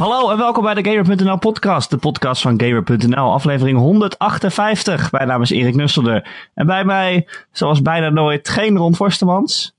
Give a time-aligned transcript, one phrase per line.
[0.00, 5.12] Hallo en welkom bij de Gamer.nl podcast, de podcast van Gamer.nl, aflevering 158.
[5.12, 9.76] Mijn naam is Erik Nusselder en bij mij, zoals bijna nooit, geen Ron Forstemans,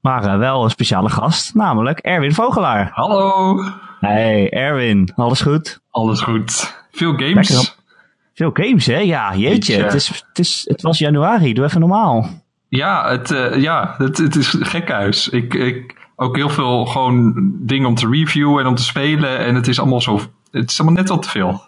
[0.00, 2.90] maar uh, wel een speciale gast, namelijk Erwin Vogelaar.
[2.92, 3.56] Hallo.
[4.00, 5.80] Hey Erwin, alles goed?
[5.90, 6.76] Alles goed.
[6.92, 7.76] Veel games.
[8.34, 8.98] Veel games hè?
[8.98, 12.28] Ja, jeetje, het, is, het, is, het was januari, doe even normaal.
[12.68, 15.28] Ja, het, uh, ja, het, het is gekhuis.
[15.28, 19.38] Ik, ik, ook heel veel gewoon dingen om te reviewen en om te spelen.
[19.38, 20.20] En het is allemaal zo.
[20.50, 21.62] Het is allemaal net al te veel.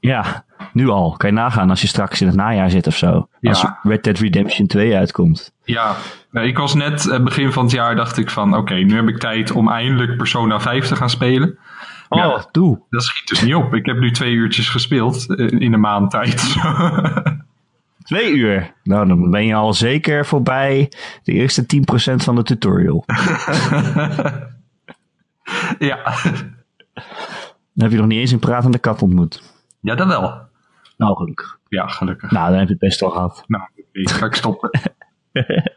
[0.00, 1.14] Ja, nu al.
[1.16, 3.28] Kan je nagaan als je straks in het najaar zit of zo.
[3.42, 3.64] Als.
[3.82, 5.52] Red Dead Redemption 2 uitkomt.
[5.64, 5.96] Ja,
[6.32, 9.08] ik was net uh, begin van het jaar dacht ik van oké, okay, nu heb
[9.08, 11.58] ik tijd om eindelijk Persona 5 te gaan spelen.
[12.08, 12.80] Oh, ja, doe.
[12.90, 13.74] Dat schiet dus niet op.
[13.74, 16.42] Ik heb nu twee uurtjes gespeeld in een maand tijd.
[18.02, 18.74] Twee uur.
[18.82, 20.92] Nou, dan ben je al zeker voorbij
[21.22, 21.66] de eerste 10%
[22.14, 23.04] van de tutorial.
[25.78, 26.14] ja.
[27.74, 29.42] Dan heb je nog niet eens een pratende kat ontmoet.
[29.80, 30.40] Ja, dat wel.
[30.96, 31.58] Nou, gelukkig.
[31.68, 32.30] Ja, gelukkig.
[32.30, 33.44] Nou, dan heb je het best al gehad.
[33.46, 34.70] Nou, ga ik stoppen.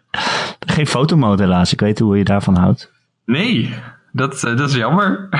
[0.76, 1.74] Geen fotomode helaas.
[1.74, 2.92] Ik weet hoe je daarvan houdt.
[3.26, 3.74] Nee,
[4.12, 5.30] dat, dat is jammer.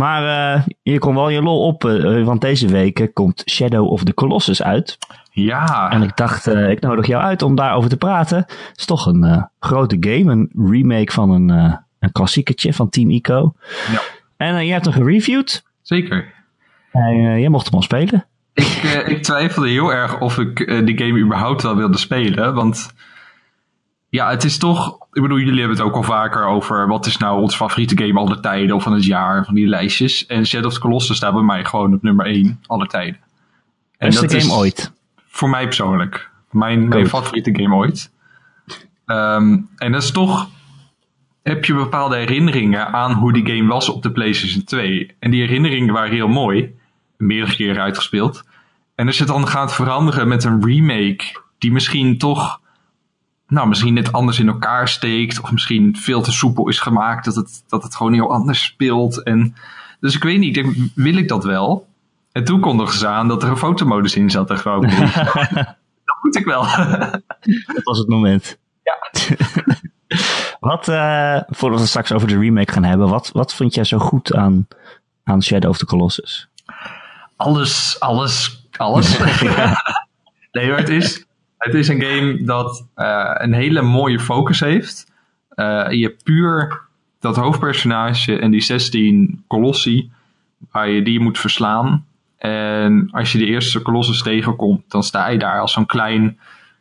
[0.00, 4.04] Maar uh, je kon wel je lol op, uh, want deze week komt Shadow of
[4.04, 4.98] the Colossus uit.
[5.30, 5.90] Ja.
[5.90, 8.36] En ik dacht, uh, ik nodig jou uit om daarover te praten.
[8.36, 11.48] Het is toch een grote game, een remake van een,
[11.98, 13.52] een klassiekertje van Team Ico.
[13.92, 14.00] Ja.
[14.36, 15.64] En je hebt hem gereviewd.
[15.82, 16.32] Zeker.
[16.92, 18.26] En jij mocht hem al spelen.
[18.52, 22.94] Ik, ik twijfelde heel erg of ik die game überhaupt wel wilde spelen, want
[24.10, 24.98] ja, het is toch.
[25.12, 28.18] Ik bedoel, jullie hebben het ook al vaker over wat is nou ons favoriete game
[28.18, 30.26] aller tijden of van het jaar, van die lijstjes.
[30.26, 33.20] En Shadow of the Colossus staat bij mij gewoon op nummer 1 aller tijden.
[33.98, 34.92] En Beste dat game is ooit?
[35.26, 36.30] Voor mij persoonlijk.
[36.50, 38.12] Mijn, mijn favoriete game ooit.
[39.06, 40.48] Um, en dat is toch.
[41.42, 45.14] Heb je bepaalde herinneringen aan hoe die game was op de PlayStation 2?
[45.18, 46.74] En die herinneringen waren heel mooi.
[47.16, 48.44] Meerdere keren uitgespeeld.
[48.94, 52.60] En als je het dan gaat veranderen met een remake, die misschien toch
[53.50, 55.40] nou, misschien net anders in elkaar steekt.
[55.40, 57.24] Of misschien veel te soepel is gemaakt.
[57.24, 59.22] Dat het, dat het gewoon heel anders speelt.
[59.22, 59.54] En,
[60.00, 61.88] dus ik weet niet, ik denk, wil ik dat wel?
[62.32, 64.50] En toen kondigden ze aan dat er een fotomodus in zat.
[64.50, 64.80] En gewoon,
[66.08, 66.62] dat moet ik wel.
[67.74, 68.58] dat was het moment.
[68.82, 69.26] Ja.
[70.60, 73.08] wat, uh, voordat we straks over de remake gaan hebben.
[73.08, 74.68] Wat, wat vond jij zo goed aan,
[75.24, 76.48] aan Shadow of the Colossus?
[77.36, 79.18] Alles, alles, alles.
[80.52, 81.26] nee, maar het is
[81.60, 85.12] het is een game dat uh, een hele mooie focus heeft.
[85.56, 86.80] Uh, je hebt puur
[87.18, 90.10] dat hoofdpersonage en die 16 kolossi
[90.70, 92.06] waar je die moet verslaan.
[92.38, 96.38] En als je de eerste kolossus tegenkomt, dan sta je daar als zo'n klein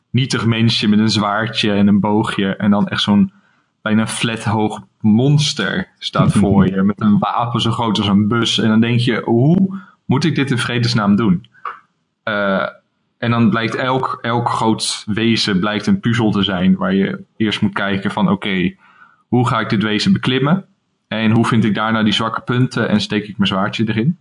[0.10, 2.56] nietig mensje met een zwaardje en een boogje.
[2.56, 3.32] En dan echt zo'n
[3.82, 6.84] bijna flat hoog monster staat voor je.
[6.84, 8.60] Met een wapen zo groot als een bus.
[8.60, 11.46] En dan denk je, hoe moet ik dit in vredesnaam doen?
[12.24, 12.68] Uh,
[13.20, 16.76] en dan blijkt elk, elk groot wezen blijkt een puzzel te zijn.
[16.76, 18.76] Waar je eerst moet kijken van oké,
[19.28, 20.66] hoe ga ik dit wezen beklimmen?
[21.08, 24.18] En hoe vind ik daarna die zwakke punten en steek ik mijn zwaardje erin?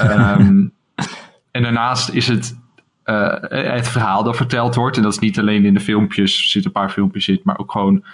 [0.00, 0.72] um,
[1.50, 2.58] en daarnaast is het
[3.04, 3.34] uh,
[3.74, 4.96] het verhaal dat verteld wordt.
[4.96, 7.58] En dat is niet alleen in de filmpjes, er zitten een paar filmpjes in, maar
[7.58, 8.04] ook gewoon.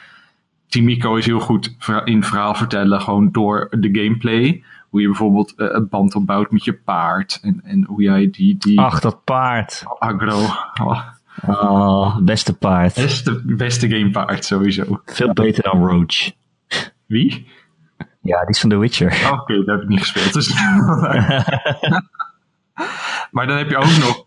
[0.69, 5.67] Timiko is heel goed in verhaal vertellen, gewoon door de gameplay hoe je bijvoorbeeld uh,
[5.71, 7.39] een band opbouwt met je paard.
[7.43, 8.81] En, en hoe jij die, die...
[8.81, 9.85] Ach, dat paard.
[9.99, 10.39] Agro.
[10.83, 11.01] Oh.
[11.47, 12.95] oh beste paard.
[12.95, 15.01] Beste, beste gamepaard, sowieso.
[15.05, 16.31] Veel beter dan Roach.
[17.07, 17.47] Wie?
[18.23, 19.31] Ja, die is van The Witcher.
[19.31, 20.33] Oké, okay, dat heb ik niet gespeeld.
[20.33, 20.55] Dus...
[23.35, 24.27] maar dan heb je ook nog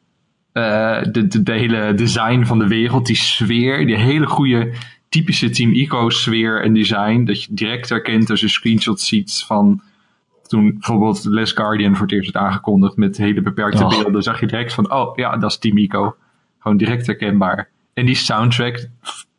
[0.53, 4.73] uh, de, de, de, hele design van de wereld, die sfeer, die hele goede
[5.09, 7.23] typische Team Eco sfeer en design.
[7.23, 9.81] Dat je direct herkent als je screenshots ziet van
[10.47, 13.89] toen bijvoorbeeld Les Guardian voor het eerst werd aangekondigd met hele beperkte oh.
[13.89, 16.15] beelden, zag je direct van, oh ja, dat is Team Ico.
[16.59, 17.69] Gewoon direct herkenbaar.
[17.93, 18.87] En die soundtrack,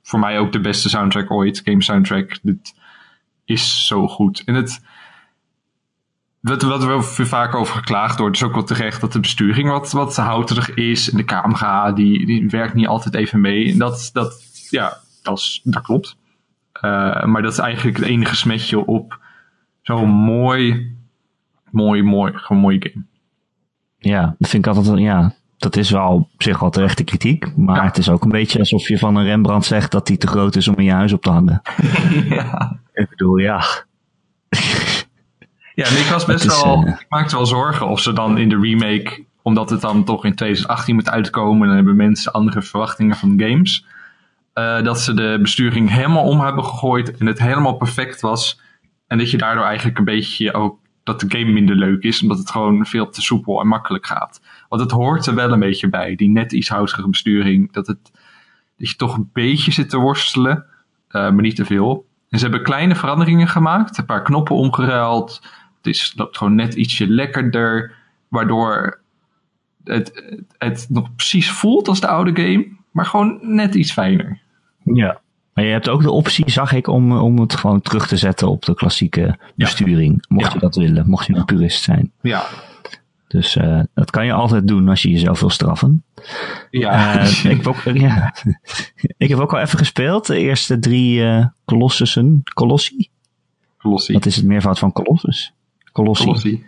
[0.03, 2.75] voor mij ook de beste soundtrack ooit, game soundtrack, dit
[3.45, 4.43] is zo goed.
[4.45, 4.85] En het,
[6.41, 9.71] wat, wat er wel vaak over geklaagd wordt, is ook wel terecht dat de besturing
[9.71, 11.11] wat, wat houterig is.
[11.11, 13.73] En de camera, die, die werkt niet altijd even mee.
[13.73, 16.17] En dat, dat, ja, dat, is, dat klopt.
[16.83, 19.19] Uh, maar dat is eigenlijk het enige smetje op
[19.83, 20.96] zo'n mooi
[21.77, 23.05] mooi, mooi, gewoon mooie game.
[23.99, 27.57] Ja, dat vind ik altijd, ja, dat is wel op zich wel terechte kritiek.
[27.57, 30.27] Maar het is ook een beetje alsof je van een Rembrandt zegt dat hij te
[30.27, 31.63] groot is om in je huis op te hangen.
[32.37, 32.81] ja.
[32.93, 33.65] Ik bedoel, ja.
[35.75, 36.89] ja, en ik was best wel, uh...
[36.89, 40.35] ik maakte wel zorgen of ze dan in de remake, omdat het dan toch in
[40.35, 43.87] 2018 moet uitkomen, en dan hebben mensen andere verwachtingen van games.
[44.55, 48.61] Uh, dat ze de besturing helemaal om hebben gegooid en het helemaal perfect was
[49.07, 52.39] En dat je daardoor eigenlijk een beetje ook dat de game minder leuk is, omdat
[52.39, 54.41] het gewoon veel te soepel en makkelijk gaat.
[54.69, 57.73] Want het hoort er wel een beetje bij, die net iets houtige besturing.
[57.73, 57.99] Dat, het,
[58.77, 62.07] dat je toch een beetje zit te worstelen, uh, maar niet te veel.
[62.29, 65.43] En ze hebben kleine veranderingen gemaakt, een paar knoppen omgeruild.
[65.77, 67.95] Het is, loopt gewoon net ietsje lekkerder,
[68.29, 69.01] waardoor
[69.85, 74.41] het, het nog precies voelt als de oude game, maar gewoon net iets fijner.
[74.85, 75.21] Ja.
[75.57, 78.49] Maar je hebt ook de optie, zag ik, om, om het gewoon terug te zetten
[78.49, 80.25] op de klassieke besturing.
[80.29, 82.13] Mocht je dat willen, mocht je een purist zijn.
[82.21, 82.47] Ja.
[83.29, 86.05] Dus uh, dat kan je altijd doen als je jezelf wil straffen.
[86.71, 87.21] Ja.
[87.23, 88.35] Uh, ik, heb ook, ja.
[89.17, 90.27] ik heb ook al even gespeeld.
[90.27, 92.43] De eerste drie uh, Colossussen.
[92.55, 93.09] Colossi?
[93.79, 94.13] Colossi.
[94.13, 95.53] Wat is het meervoud van Colossus?
[95.93, 96.25] Colossi.
[96.25, 96.65] Colossi.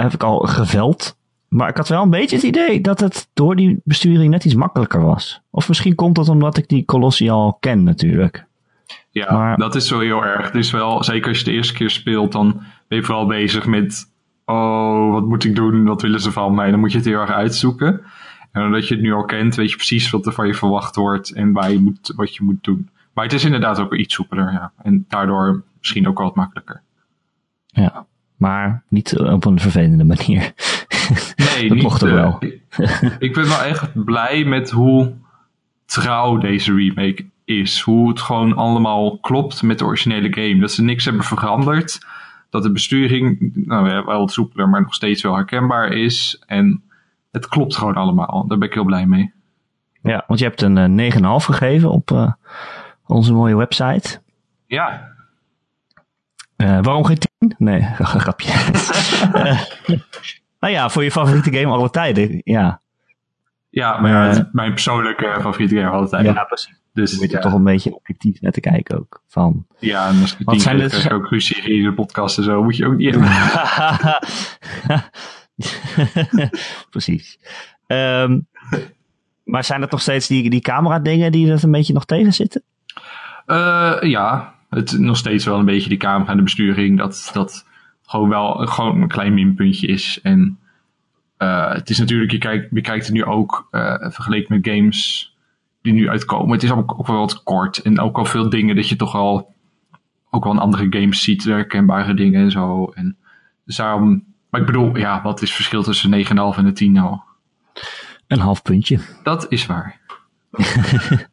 [0.00, 1.16] heb ik al geveld.
[1.50, 4.54] Maar ik had wel een beetje het idee dat het door die besturing net iets
[4.54, 5.40] makkelijker was.
[5.50, 8.46] Of misschien komt dat omdat ik die Colossi al ken natuurlijk.
[9.10, 10.46] Ja, maar, dat is wel heel erg.
[10.46, 13.66] Het is wel, zeker als je de eerste keer speelt, dan ben je vooral bezig
[13.66, 14.12] met...
[14.44, 15.84] Oh, wat moet ik doen?
[15.84, 16.70] Wat willen ze van mij?
[16.70, 18.00] Dan moet je het heel erg uitzoeken.
[18.52, 20.96] En omdat je het nu al kent, weet je precies wat er van je verwacht
[20.96, 22.88] wordt en waar je moet, wat je moet doen.
[23.12, 24.72] Maar het is inderdaad ook iets soepeler, ja.
[24.82, 26.82] En daardoor misschien ook wel wat makkelijker.
[27.66, 28.06] Ja,
[28.36, 30.52] maar niet op een vervelende manier.
[31.60, 32.36] Nee, dat niet, mocht er uh, wel.
[32.40, 35.12] Ik, ik ben wel echt blij met hoe
[35.86, 37.80] trouw deze remake is.
[37.80, 40.60] Hoe het gewoon allemaal klopt met de originele game.
[40.60, 42.06] Dat ze niks hebben veranderd.
[42.50, 46.42] Dat de besturing nou, wel wat soepeler, maar nog steeds wel herkenbaar is.
[46.46, 46.82] En
[47.30, 48.46] het klopt gewoon allemaal.
[48.46, 49.32] Daar ben ik heel blij mee.
[50.02, 52.32] Ja, want je hebt een uh, 9,5 gegeven op uh,
[53.06, 54.20] onze mooie website.
[54.66, 55.08] Ja.
[56.56, 57.54] Uh, waarom geen 10?
[57.58, 58.52] Nee, grapje.
[60.60, 62.80] nou ja, voor je favoriete game alle tijden, ja.
[63.70, 66.34] Ja, maar het, mijn persoonlijke favoriete game alle tijden.
[66.34, 66.80] Ja, precies.
[66.92, 67.36] Dus je moet ja.
[67.36, 69.22] er toch een beetje objectief naar te kijken ook.
[69.26, 72.62] Van, ja, en als ik zijn dit- ook ruzie in de podcast en zo.
[72.62, 73.30] Moet je ook niet hebben.
[76.90, 77.38] Precies.
[77.86, 78.40] Ehm,
[79.44, 82.32] maar zijn dat nog steeds die, die camera dingen die dat een beetje nog tegen
[82.32, 82.62] zitten?
[83.46, 86.98] Eh, ja, het nog steeds wel een beetje die camera en de besturing.
[86.98, 87.66] Dat dat
[88.10, 90.20] gewoon wel gewoon een klein minpuntje is.
[90.22, 90.58] En
[91.36, 95.30] eh, het is natuurlijk, je kijkt, je kijkt er nu ook eh, vergeleken met games
[95.82, 96.52] die nu uitkomen.
[96.52, 97.78] Het is ook, ook wel wat kort.
[97.78, 99.54] En ook al veel dingen dat je toch al
[100.30, 101.44] ook wel in andere games ziet.
[101.44, 102.92] Herkenbare dingen en zo.
[102.94, 103.16] En
[103.64, 106.92] dus daarom, maar ik bedoel, ja, wat is het verschil tussen 9,5 en een 10
[106.92, 107.18] nou?
[108.26, 108.98] Een half puntje.
[109.22, 110.00] Dat is waar.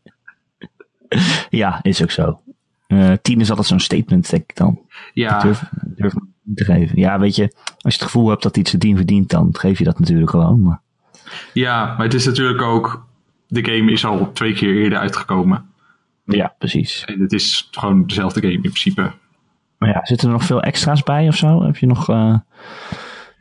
[1.50, 2.42] Ja, is ook zo.
[2.88, 4.80] Eh tien is altijd zo'n statement, denk ik dan.
[5.14, 6.14] Ja, Durf, durf
[6.56, 7.00] te geven.
[7.00, 9.78] Ja, weet je, als je het gevoel hebt dat iets het tien verdient, dan geef
[9.78, 10.62] je dat natuurlijk gewoon.
[10.62, 10.82] Maar
[11.54, 13.06] ja, maar het is natuurlijk ook,
[13.48, 15.66] de game is al twee keer eerder uitgekomen.
[16.26, 17.04] ja, precies.
[17.06, 19.12] En het is gewoon dezelfde game in principe.
[19.78, 21.64] Maar ja, zitten er nog veel extra's bij of zo?
[21.64, 22.36] Heb je nog eh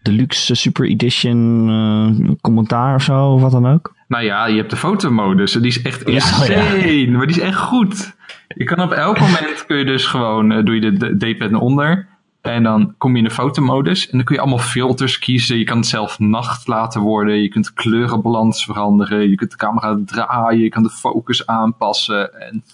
[0.02, 3.94] deluxe super edition eh, commentaar of zo, of wat dan ook?
[4.08, 5.54] Nou ja, je hebt de fotomodus.
[5.54, 7.06] en Die is echt Ja, insane.
[7.10, 8.14] Maar die is echt goed.
[8.48, 11.50] Je kan op elk moment kun je dus gewoon, eh, doe je de de D-pad
[11.50, 12.06] naar onder.
[12.46, 14.04] En dan kom je in de fotomodus.
[14.10, 15.58] En dan kun je allemaal filters kiezen.
[15.58, 17.42] Je kan het zelf nacht laten worden.
[17.42, 19.28] Je kunt de kleurenbalans veranderen.
[19.30, 20.62] Je kunt de camera draaien.
[20.62, 22.40] Je kan de focus aanpassen.
[22.40, 22.64] En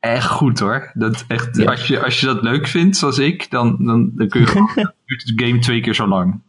[0.00, 0.90] echt goed hoor.
[0.94, 1.70] Dat echt, Ja.
[1.70, 4.70] als, je, als je dat leuk vindt, zoals ik, dan, dan, dan kun je gewoon
[5.06, 6.40] de game twee keer zo lang.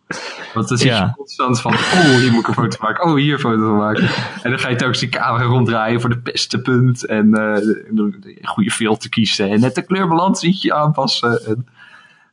[0.53, 1.06] Want dan zit Ja.
[1.06, 3.06] je constant van, oh, hier moet ik een foto maken.
[3.06, 4.10] Oh, hier een foto van maken.
[4.44, 7.06] En dan ga je telkens die camera ronddraaien voor de beste punt.
[7.06, 7.56] En eh,
[7.92, 9.50] de goede filter kiezen.
[9.50, 11.46] En net de kleurbalans ietsje aanpassen.
[11.46, 11.68] En,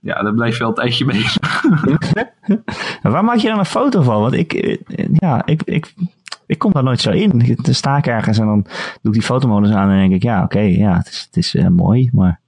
[0.07, 1.65] ja, dan blijf je wel een tijdje bezig.
[3.03, 4.21] Maar waar maak je dan een foto van?
[4.21, 5.95] Want ik, eh, ja, ik, ik,
[6.47, 7.57] ik kom daar nooit zo in.
[7.63, 8.73] Dan sta ik ergens en dan doe
[9.03, 11.69] ik die fotomodus aan en denk ik, ja, oké, ja, het is, het is eh,
[11.69, 12.41] mooi, maar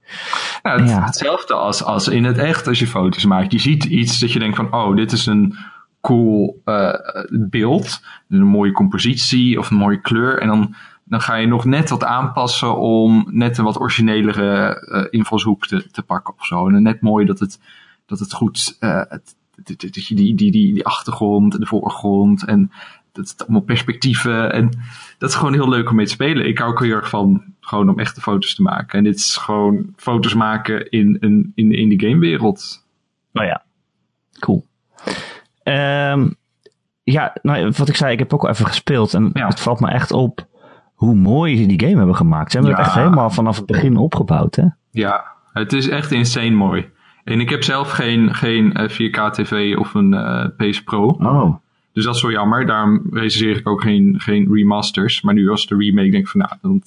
[0.63, 1.05] Nou, het, Ja.
[1.05, 3.51] Hetzelfde als, als in het echt als je foto's maakt.
[3.51, 5.55] Je ziet iets dat je denkt van, oh, dit is een
[6.01, 6.93] cool eh,
[7.29, 7.99] beeld.
[8.29, 10.39] Een mooie compositie of een mooie kleur.
[10.39, 10.75] En dan,
[11.09, 15.91] dan ga je nog net wat aanpassen om net een wat originelere eh, invalshoek te,
[15.91, 16.67] te pakken of zo.
[16.67, 17.59] En net mooi dat het,
[18.05, 21.65] dat het goed, eh, het, dat- dat je die, die, die, die achtergrond en de
[21.65, 22.71] voorgrond en
[23.11, 24.51] dat het allemaal perspectieven.
[24.53, 24.69] En
[25.17, 26.47] dat is gewoon heel leuk om mee te spelen.
[26.47, 28.97] Ik hou ook heel erg van gewoon om echte foto's te maken.
[28.97, 32.85] En dit is gewoon foto's maken in, een, in, in de gamewereld.
[33.31, 33.63] nou ja,
[34.39, 34.65] cool.
[35.63, 36.29] Ehm,
[37.03, 39.47] ja, nou, wat ik zei, ik heb ook al even gespeeld en Ja.
[39.47, 40.47] het valt me echt op
[40.99, 42.51] hoe mooi ze die game hebben gemaakt.
[42.51, 44.65] Ze hebben het echt helemaal vanaf het begin opgebouwd, hè?
[44.91, 46.89] Ja, het is echt insane mooi.
[47.23, 51.05] En ik heb zelf geen, geen eh, 4K TV of een eh PS Pro.
[51.05, 51.55] Oh.
[51.93, 52.65] Dus dat is wel jammer.
[52.65, 55.21] Daarom recenseer ik ook geen, geen remasters.
[55.21, 56.81] Maar nu als de remake denk ik van nou,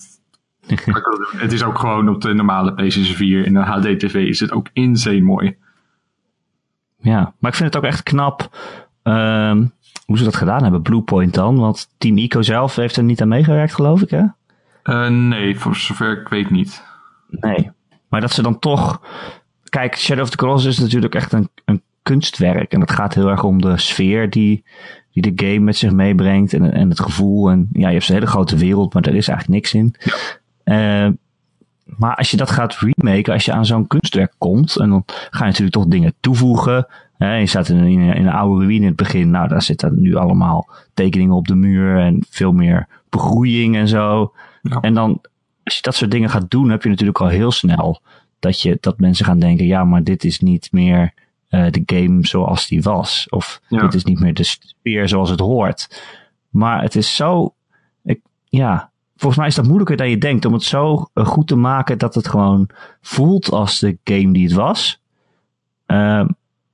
[1.44, 4.66] het is ook gewoon op de normale PlayStation 4 in een HD-TV is het ook
[4.72, 5.56] insane mooi.
[6.98, 8.56] Ja, maar ik vind het ook echt knap
[9.02, 9.64] ehm,
[10.06, 11.58] hoe ze dat gedaan hebben, Bluepoint dan.
[11.58, 14.22] Want Team Ico zelf heeft er niet aan meegewerkt, geloof ik, hè?
[14.84, 16.82] Uh, nee, voor zover ik weet niet.
[17.28, 17.70] Nee,
[18.08, 19.00] maar dat ze dan toch...
[19.64, 22.72] Kijk, Shadow of the Colossus is natuurlijk echt een, een kunstwerk.
[22.72, 24.64] En het gaat heel erg om de sfeer die,
[25.12, 26.52] die de game met zich meebrengt.
[26.52, 27.50] En, en het gevoel.
[27.50, 29.94] En ja, je hebt een hele grote wereld, maar er is eigenlijk niks in.
[30.64, 31.06] Ja.
[31.06, 31.12] Uh,
[31.84, 35.38] maar als je dat gaat remaken, als je aan zo'n kunstwerk komt, en dan ga
[35.38, 36.86] je natuurlijk toch dingen toevoegen.
[37.26, 40.14] Je staat in een, in een oude ruïne in het begin, nou daar zitten nu
[40.14, 44.32] allemaal tekeningen op de muur en veel meer begroeiing en zo.
[44.80, 45.20] En dan,
[45.64, 48.00] als je dat soort dingen gaat doen, heb je natuurlijk al heel snel
[48.38, 51.14] dat, je, dat mensen gaan denken, ja, maar dit is niet meer
[51.50, 53.26] uh, de game zoals die was.
[53.30, 56.02] Of dit is niet meer de sfeer zoals het hoort.
[56.50, 57.54] Maar het is zo,
[58.04, 61.46] ik, ja, volgens mij is dat moeilijker dan je denkt om het zo eh, goed
[61.46, 62.68] te maken dat het gewoon
[63.00, 65.00] voelt als de game die het was.
[65.86, 66.24] Uh,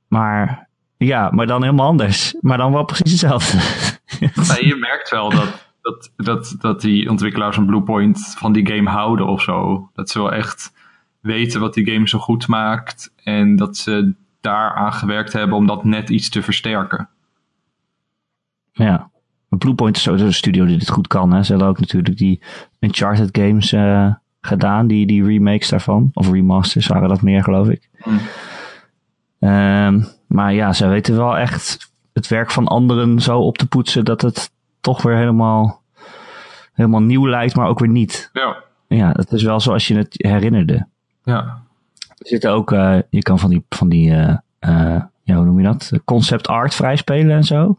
[0.08, 2.34] maar ja, maar dan helemaal anders.
[2.40, 3.58] Maar dan wel precies hetzelfde.
[4.18, 8.90] Ja, je merkt wel dat, dat, dat, dat die ontwikkelaars van Bluepoint van die game
[8.90, 9.90] houden of zo.
[9.94, 10.72] Dat ze wel echt
[11.20, 13.12] weten wat die game zo goed maakt.
[13.24, 17.08] En dat ze daaraan gewerkt hebben om dat net iets te versterken.
[18.72, 19.10] Ja.
[19.48, 21.32] Bluepoint is sowieso een studio die dit goed kan.
[21.32, 21.42] Hè.
[21.42, 22.42] Ze hebben ook natuurlijk die
[22.80, 26.10] Uncharted games uh, gedaan, die, die remakes daarvan.
[26.12, 27.88] Of remasters waren dat meer, geloof ik.
[28.04, 28.20] Mm.
[29.38, 34.04] Um, maar ja, ze weten wel echt het werk van anderen zo op te poetsen
[34.04, 35.82] dat het toch weer helemaal,
[36.72, 38.30] helemaal nieuw lijkt, maar ook weer niet.
[38.32, 38.56] Ja.
[38.88, 40.86] Ja, het is wel zoals je het herinnerde.
[41.22, 41.62] Ja.
[42.08, 45.60] Er zitten ook, uh, je kan van die, van die uh, uh, ja, hoe noem
[45.60, 45.92] je dat?
[46.04, 47.78] Concept art vrijspelen en zo.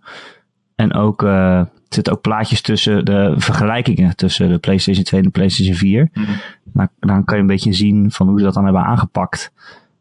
[0.76, 5.32] En ook, er zitten ook plaatjes tussen de vergelijkingen tussen de PlayStation 2 en de
[5.32, 6.10] PlayStation 4.
[6.14, 6.90] Mm -hmm.
[7.00, 9.52] dan kan je een beetje zien van hoe ze dat dan hebben aangepakt.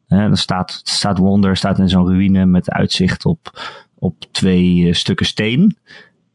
[0.08, 3.60] Uh, dan staat, staat Wonder staat in zo'n ruïne met uitzicht op,
[3.98, 5.76] op twee uh, stukken steen.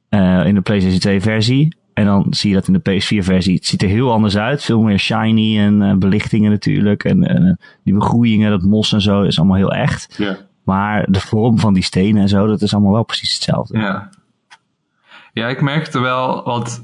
[0.10, 1.76] Uh, in de PlayStation 2 versie.
[1.94, 3.56] En dan zie je dat in de PS4 versie.
[3.56, 4.64] Het ziet er heel anders uit.
[4.64, 7.04] Veel meer shiny en belichtingen natuurlijk.
[7.04, 10.16] En die begroeiingen, dat mos en zo, is allemaal heel echt.
[10.18, 10.36] Yeah.
[10.64, 13.78] Maar de vorm van die stenen en zo, dat is allemaal wel precies hetzelfde.
[13.78, 14.10] Ja.
[15.34, 16.84] Ja, ik merkte wel, want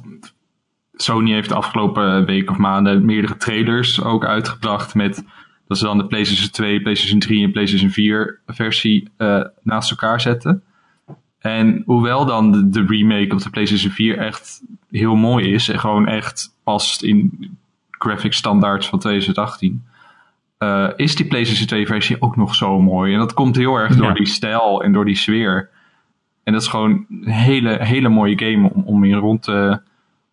[0.93, 5.23] Sony heeft de afgelopen week of maanden meerdere trailers ook uitgebracht met
[5.69, 10.21] dat ze dan de PlayStation 2, PlayStation 3 en PlayStation 4 versie uh, naast elkaar
[10.21, 10.63] zetten.
[11.39, 15.79] En hoewel dan de, de, remake op de PlayStation 4 echt heel mooi is en
[15.79, 17.57] gewoon echt past in
[17.89, 19.85] graphic standaards van 2018,
[20.59, 23.13] uh, eh, is die PlayStation 2 versie ook nog zo mooi.
[23.13, 25.69] En dat komt heel erg door die stijl en door die sfeer.
[26.43, 29.81] En dat is gewoon een hele, hele mooie game om, om in rond te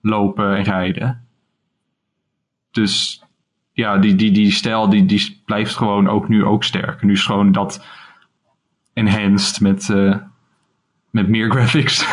[0.01, 1.27] lopen en rijden.
[2.71, 3.25] Dus
[3.77, 7.03] ja, die, die, die stijl die, die blijft gewoon ook nu ook sterk.
[7.03, 7.85] Nu is gewoon dat
[8.93, 10.17] enhanced met, uh,
[11.11, 12.13] met meer graphics.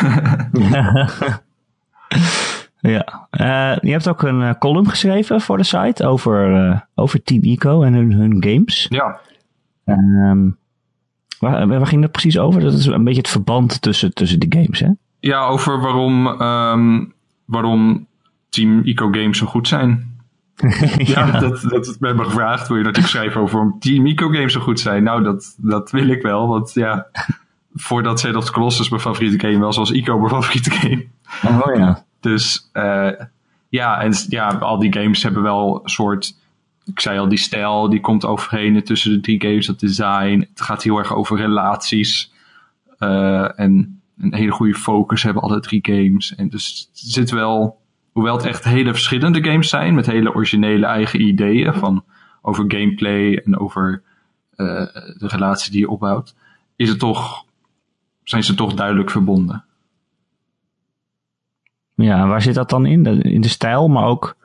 [2.80, 7.42] ja, uh, je hebt ook een uh, column geschreven voor de site over, over Team
[7.42, 8.86] Eco en hun, hun games.
[8.88, 9.20] Ja.
[9.84, 10.56] Um,
[11.38, 12.60] waar, waar ging dat precies over?
[12.60, 14.90] Dat is een beetje het verband tussen, tussen de games, hè?
[15.20, 18.06] Ja, over waarom, um, waarom
[18.48, 20.13] Team Eco games zo goed zijn.
[21.14, 22.68] ja, dat, dat is me gevraagd.
[22.68, 25.02] Wil je dat ik schrijf over om Team Eco games zo goed zijn?
[25.02, 26.48] Nou, dat, dat wil ik wel.
[26.48, 27.06] Want ja,
[27.74, 31.06] voordat Shadow of the Colossus mijn favoriete game was, was Ico mijn favoriete game.
[31.42, 32.04] Oh ja.
[32.20, 33.10] Dus uh,
[33.68, 36.42] ja, en ja, al die games hebben wel een soort...
[36.84, 40.46] Ik zei al, die stijl, die komt overheen tussen de drie games, dat design.
[40.50, 42.32] Het gaat heel erg over relaties.
[42.98, 46.34] Uh, en een hele goede focus hebben alle drie games.
[46.34, 47.82] En dus er zit wel
[48.14, 52.04] hoewel het echt hele verschillende games zijn, met hele originele eigen ideeën van
[52.42, 54.02] over gameplay en over
[54.56, 54.66] uh,
[55.18, 56.34] de relatie die je opbouwt,
[56.76, 57.44] is het toch,
[58.22, 59.64] zijn ze toch duidelijk verbonden.
[61.94, 63.22] Ja, waar zit dat dan in?
[63.22, 64.36] In de stijl, maar ook,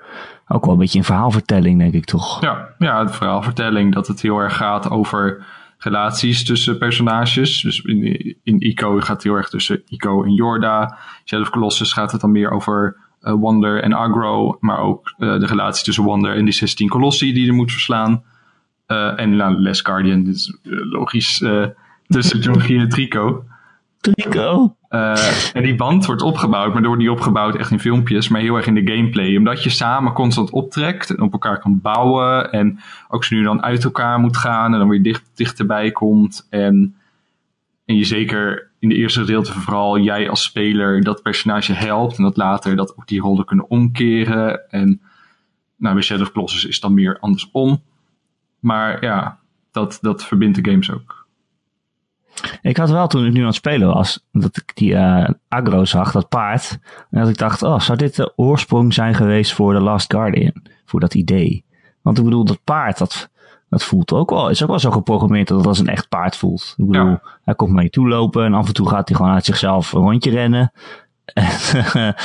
[0.47, 2.41] ook wel een beetje in verhaalvertelling, denk ik toch?
[2.41, 5.45] Ja, ja, de verhaalvertelling, dat het heel erg gaat over
[5.77, 7.61] relaties tussen personages.
[7.61, 10.97] Dus in, in Ico gaat het heel erg tussen Ico en Jorda.
[11.25, 15.45] Shadow of Colossus gaat het dan meer over Wander en Agro, maar ook uh, de
[15.45, 18.23] relatie tussen Wander en die 16 Colossi die je moet verslaan.
[18.88, 21.43] Uh, en nou, Les Guardian, is logisch,
[22.07, 23.43] tussen Joffrey en Trico.
[24.01, 24.75] Trico?
[24.89, 28.67] en die band wordt opgebouwd, maar door niet opgebouwd echt in filmpjes, maar heel erg
[28.67, 29.35] in de gameplay.
[29.35, 32.51] Omdat je samen constant optrekt en op elkaar kan bouwen.
[32.51, 36.47] En ook ze nu dan uit elkaar moet gaan en dan weer dicht, dichterbij komt.
[36.49, 36.95] En,
[37.85, 42.17] en je zeker in de eerste gedeelte vooral jij als speler dat personage helpt.
[42.17, 44.69] En dat later dat ook die rollen kunnen omkeren.
[44.69, 45.01] En
[45.77, 47.81] Nou, bij Shadow of Colossus is dan meer andersom.
[48.59, 49.39] Maar ja,
[49.71, 51.27] dat, dat verbindt de games ook.
[52.62, 55.86] Ik had wel toen ik nu aan het spelen was, dat ik die uh, aggro
[55.86, 56.79] zag, dat paard.
[57.09, 60.65] En dat ik dacht, oh, zou dit de oorsprong zijn geweest voor The Last Guardian?
[60.86, 61.65] Voor dat idee.
[62.01, 63.29] Want ik bedoel, dat paard, dat,
[63.69, 66.35] dat voelt ook wel, is ook wel zo geprogrammeerd dat het als een echt paard
[66.35, 66.73] voelt.
[66.77, 67.21] Ik bedoel, Ja.
[67.43, 70.01] hij komt mee toe lopen en af en toe gaat hij gewoon uit zichzelf een
[70.01, 70.71] rondje rennen.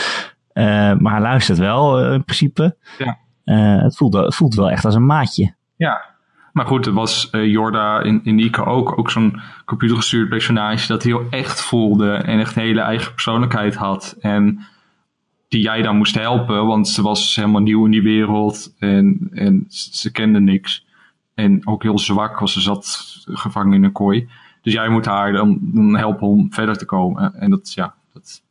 [0.54, 0.64] Eh,
[0.98, 2.76] maar hij luistert wel eh, in principe.
[2.98, 3.18] Ja.
[3.44, 5.54] Eh, het, voelt, het voelt wel echt als een maatje.
[5.76, 6.04] Ja,
[6.52, 11.22] maar goed, het was Jorda in, in Ico ook, ook zo'n computergestuurd personage dat heel
[11.30, 14.16] echt voelde en echt een hele eigen persoonlijkheid had.
[14.20, 14.66] En
[15.48, 19.64] die jij dan moest helpen, want ze was helemaal nieuw in die wereld en, en
[19.68, 20.86] ze ze kende niks.
[21.34, 24.28] En ook heel zwak, was ze zat gevangen in een kooi.
[24.62, 27.34] Dus jij moet haar dan, dan helpen om verder te komen.
[27.34, 28.42] En dat, ja, dat,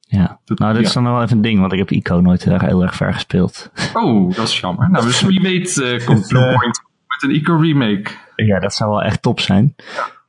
[0.00, 0.38] Ja.
[0.44, 2.52] Dat- nou, dit is dan wel even een ding, want ik heb Ico nooit heel
[2.52, 3.70] erg, heel erg ver gespeeld.
[3.94, 4.90] Oh, dat is jammer.
[4.90, 8.10] Nou, dus wie weet eh, komt Bluepoint met een Ico remake.
[8.36, 9.74] Ja, dat zou wel echt top zijn.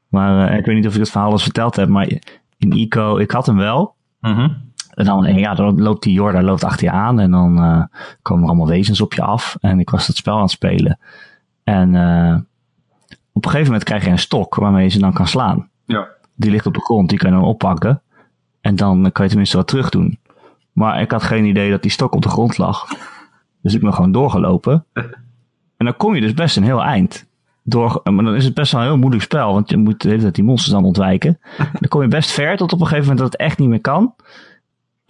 [0.07, 2.07] Maar eh, ik weet niet of ik het verhaal al eens verteld heb, maar
[2.57, 3.95] in Ico, ik had hem wel.
[4.19, 4.49] Mhm.
[4.93, 7.83] En dan, ja, dan loopt die Jorda loopt achter je aan en dan eh,
[8.21, 9.57] komen er allemaal wezens op je af.
[9.59, 10.99] En ik was dat spel aan het spelen.
[11.63, 12.35] En eh,
[13.31, 15.69] op een gegeven moment krijg je een stok waarmee je ze dan kan slaan.
[15.85, 16.07] Ja.
[16.35, 18.01] Die ligt op de grond, die kan je dan oppakken.
[18.61, 20.19] En dan kan je tenminste wat terug doen.
[20.71, 22.87] Maar ik had geen idee dat die stok op de grond lag.
[23.61, 24.85] Dus ik ben gewoon doorgelopen.
[25.77, 27.25] En dan kom je dus best een heel eind.
[27.63, 30.09] Door, maar dan is het best wel een heel moeilijk spel, want je moet de
[30.09, 31.39] hele tijd die monsters dan ontwijken.
[31.79, 33.81] Dan kom je best ver tot op een gegeven moment dat het echt niet meer
[33.81, 34.15] kan.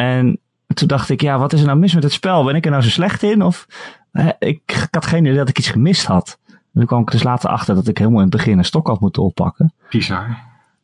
[0.04, 0.40] En
[0.74, 2.44] toen dacht ik, ja, wat is er nou mis met het spel?
[2.44, 3.42] Ben ik er nou zo slecht in?
[3.42, 3.68] Of
[4.40, 6.40] ik, ik had geen idee dat ik iets gemist had.
[6.48, 8.88] En toen kwam ik dus later achter dat ik helemaal in het begin een stok
[8.88, 9.74] had moeten oppakken.
[9.90, 10.38] Bizar.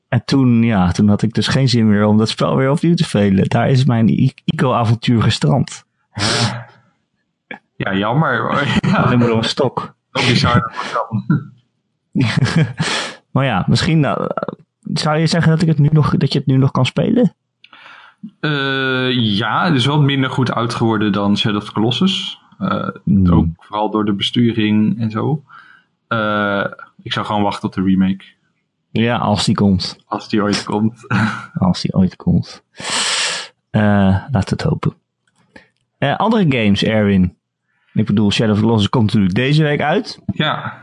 [0.07, 2.95] En toen, ja, toen had ik dus geen zin meer om dat spel weer opnieuw
[2.95, 3.49] te spelen.
[3.49, 5.85] Daar is mijn Ico-avontuur gestrand.
[7.75, 8.65] Ja, jammer.
[8.81, 9.95] Ja, Alleen maar een stok.
[10.11, 10.73] bizar.
[13.31, 14.25] Maar ja, misschien eh,
[14.79, 17.35] zou je zeggen dat, ik het nu nog, dat je het nu nog kan spelen?
[18.39, 22.39] Eh, ja, het is wel minder goed uit geworden dan Shadow of the Colossus.
[22.59, 23.31] Eh, Hmm.
[23.33, 25.43] Ook vooral door de besturing en zo.
[26.07, 26.65] Eh,
[27.03, 28.23] ik zou gewoon wachten op de remake.
[28.91, 29.97] Ja, als die komt.
[30.05, 31.05] Als die ooit komt.
[31.53, 32.63] Als die ooit komt.
[33.71, 34.93] Laten we het hopen.
[36.17, 37.37] Andere games, Erwin.
[37.93, 40.19] Ik bedoel, Shadow of the Colossus komt natuurlijk deze week uit.
[40.33, 40.77] ja,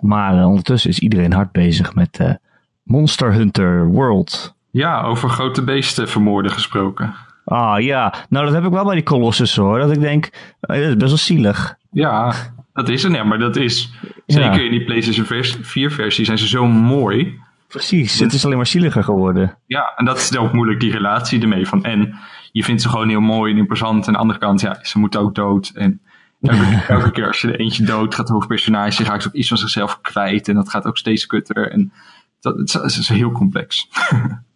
[0.00, 2.38] Maar ondertussen is iedereen hard bezig met
[2.82, 4.54] Monster Hunter World.
[4.70, 7.14] Ja, over grote beesten vermoorden gesproken.
[7.44, 9.78] Ah ja, nou dat heb ik wel bij die Colossus hoor.
[9.78, 10.24] Dat ik denk,
[10.60, 11.74] eh, dat is best wel zielig.
[11.90, 12.34] Ja,
[12.72, 13.12] dat is het.
[13.12, 13.92] Ja, maar dat is...
[14.26, 14.42] Ja.
[14.42, 17.38] Zeker in die PlayStation vers- 4 versie zijn ze zo mooi.
[17.68, 19.56] Precies, het is alleen maar zieliger geworden.
[19.66, 21.66] Ja, en dat is ook moeilijk, die relatie ermee.
[21.66, 22.18] Van, en
[22.52, 24.02] je vindt ze gewoon heel mooi en imposant.
[24.02, 25.70] En aan de andere kant, ja, ze moeten ook dood.
[25.74, 26.00] En
[26.40, 29.48] elke, elke keer als je er eentje dood gaat, het hoofdpersonage, raakt ze ook iets
[29.48, 30.48] van zichzelf kwijt.
[30.48, 31.70] En dat gaat ook steeds kutter.
[31.70, 31.92] En
[32.40, 33.88] dat het is, het is heel complex.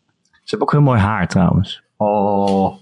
[0.45, 1.83] Ze hebben ook heel mooi haar trouwens.
[1.97, 2.77] Oh.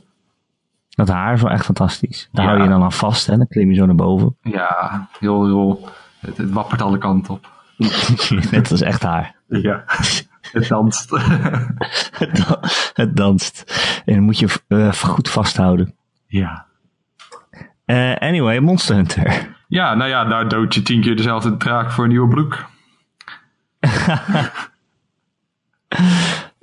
[0.88, 2.28] Dat haar is wel echt fantastisch.
[2.32, 2.50] Daar Ja.
[2.50, 4.36] hou je dan aan vast en dan klim je zo naar boven.
[4.58, 5.88] Ja, heel, heel...
[6.18, 7.50] Het, het wappert alle kanten op.
[8.50, 9.34] Net als echt haar.
[9.46, 9.84] Ja,
[10.52, 11.10] het danst.
[12.18, 12.60] Het, da-
[12.94, 13.64] het danst.
[14.04, 15.94] En dan moet je eh, goed vasthouden.
[16.26, 16.66] ja.
[17.84, 19.56] Eh, anyway, Monster Hunter.
[19.68, 22.64] Ja, nou ja, daar dood je tien keer dezelfde draak voor een nieuwe broek.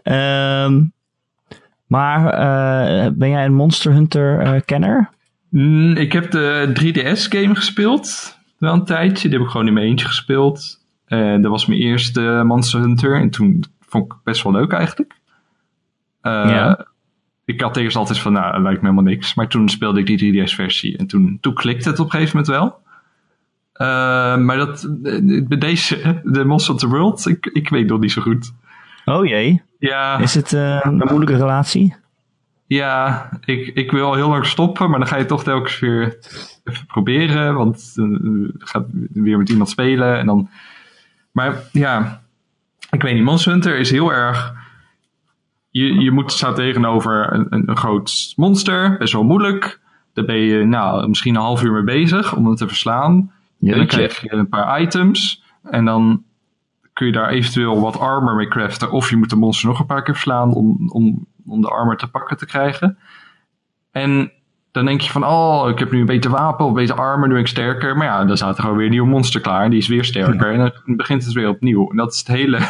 [0.10, 0.84] Ehm,
[1.88, 5.10] maar eh, ben jij een Monster Hunter eh, kenner?
[5.50, 8.38] Mm, ik heb de 3DS-game gespeeld.
[8.58, 9.30] Wel een tijdje.
[9.30, 10.80] Die heb ik gewoon in mijn eentje gespeeld.
[11.06, 13.16] En dat was mijn eerste Monster Hunter.
[13.16, 15.16] En toen vond ik het best wel leuk eigenlijk.
[16.22, 16.88] Ja.
[17.46, 19.34] Ik had eerst altijd van, nou, dat lijkt me helemaal niks.
[19.34, 20.98] Maar toen speelde ik die 3DS-versie.
[20.98, 22.82] En toen, toen klikte het op een gegeven moment wel.
[24.46, 24.88] Maar dat,
[25.48, 28.52] bij deze, de Monster Hunter World, ik, ik weet nog niet zo goed.
[29.10, 29.62] Oh jee.
[29.80, 31.96] Ja, Is het eh, een moeilijke relatie?
[32.68, 36.18] Ja, ik, ik wil al heel lang stoppen, maar dan ga je toch telkens weer
[36.64, 40.50] even proberen, want je gaat weer met iemand spelen en dan.
[41.32, 42.22] Maar ja,
[42.92, 44.54] ik weet niet, Monster Hunter is heel erg.
[45.70, 49.80] Je, je moet staan tegenover een, een, een groot monster, best wel moeilijk.
[50.14, 53.32] Daar ben je nou, misschien een half uur mee bezig om het te verslaan.
[53.62, 55.44] En dan krijg je een paar items.
[55.64, 56.24] En dan
[57.00, 58.92] kun je daar eventueel wat armor mee craften.
[58.92, 61.98] Of je moet de monster nog een paar keer verslaan om, om, om de armor
[61.98, 62.98] te pakken te krijgen.
[63.92, 64.32] En
[64.72, 67.38] dan denk je van, oh, ik heb nu een beter wapen of beter armor, nu
[67.38, 67.98] ik sterker.
[67.98, 69.64] Maar ja, dan staat er gewoon weer een nieuw monster klaar.
[69.64, 70.52] En die is weer sterker.
[70.52, 71.90] En dan begint het weer opnieuw.
[71.90, 72.60] En dat is het hele...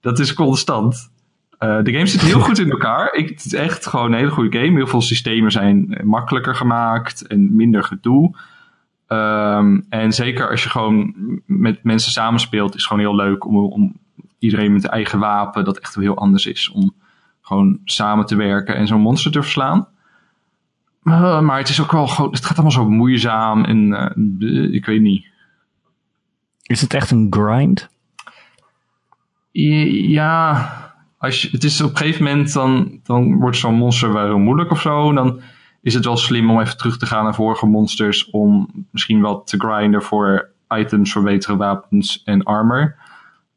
[0.00, 1.10] Dat is constant.
[1.58, 3.14] Eh, de game zit heel goed in elkaar.
[3.14, 4.76] Ik, het is echt gewoon een hele goede game.
[4.76, 8.36] Heel veel systemen zijn eh, makkelijker gemaakt en minder gedoe.
[9.06, 11.14] Ehm, en zeker als je gewoon
[11.46, 13.96] met mensen samenspeelt, is het gewoon heel leuk om, om
[14.38, 16.70] iedereen met eigen wapen, dat echt wel heel anders is.
[16.70, 16.94] Om
[17.42, 19.86] gewoon samen te werken en zo'n monster te verslaan.
[21.04, 24.86] Uh, maar het is ook wel gewoon, het gaat allemaal zo moeizaam en uh, ik
[24.86, 25.26] weet niet.
[26.62, 27.88] Is het echt een grind?
[29.52, 30.70] Ja,
[31.18, 34.38] als je, het is op een gegeven moment dan, dan wordt zo'n monster wel heel
[34.38, 35.12] moeilijk of zo.
[35.12, 35.40] Dan
[35.84, 38.30] is het wel slim om even terug te gaan naar vorige monsters.
[38.30, 42.94] Om misschien wat te grinden voor items voor betere wapens en armor.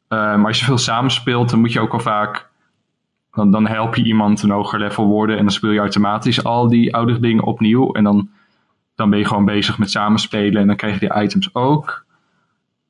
[0.08, 2.48] Uh, maar als je veel samenspeelt, dan moet je ook al vaak.
[3.32, 5.36] Dan, dan help je iemand een hoger level worden.
[5.36, 7.92] En dan speel je automatisch al die oude dingen opnieuw.
[7.92, 8.30] En dan,
[8.94, 10.60] dan ben je gewoon bezig met samenspelen.
[10.60, 12.04] En dan krijg je die items ook.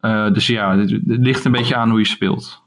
[0.01, 2.63] Uh, dus ja, het, het, ligt een beetje aan hoe je speelt.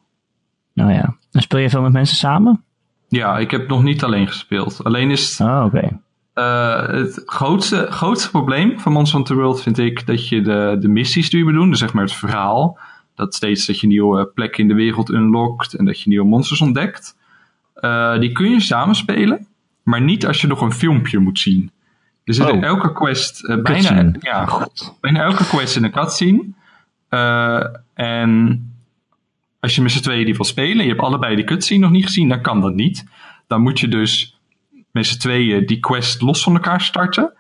[0.73, 1.15] Nou ja.
[1.31, 2.63] En speel je veel met mensen samen?
[3.07, 4.83] Ja, ik heb nog niet alleen gespeeld.
[4.83, 5.47] Alleen is het.
[5.47, 5.99] Oh, oké.
[6.35, 10.87] Uh, het grootste, grootste probleem van Monster Hunter World vind ik dat je de, de
[10.87, 12.77] missies die je moet doen, dus zeg maar het verhaal,
[13.15, 16.61] dat steeds dat je nieuwe plekken in de wereld unlockt en dat je nieuwe monsters
[16.61, 17.15] ontdekt,
[17.81, 19.47] uh, die kun je samenspelen,
[19.83, 21.71] maar niet als je nog een filmpje moet zien.
[22.23, 22.63] Er zit Oh.
[22.63, 24.97] elke quest, uh, bijna, ja, God.
[25.01, 26.45] bijna elke quest in een cutscene.
[27.93, 28.65] En
[29.59, 31.91] als je met z'n tweeën die wil spelen, en je hebt allebei die cutscene nog
[31.91, 33.05] niet gezien, dan kan dat niet.
[33.47, 34.39] Dan moet je dus
[34.91, 37.33] met z'n tweeën die quest los van elkaar starten.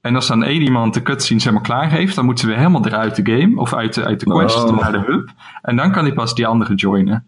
[0.00, 3.16] En als dan één iemand de cutscenes helemaal klaar heeft, dan moeten we helemaal eruit
[3.24, 4.80] de game, of uit de, uit de quest Oh.
[4.80, 5.28] naar de hub.
[5.62, 7.26] En dan kan hij pas die andere joinen.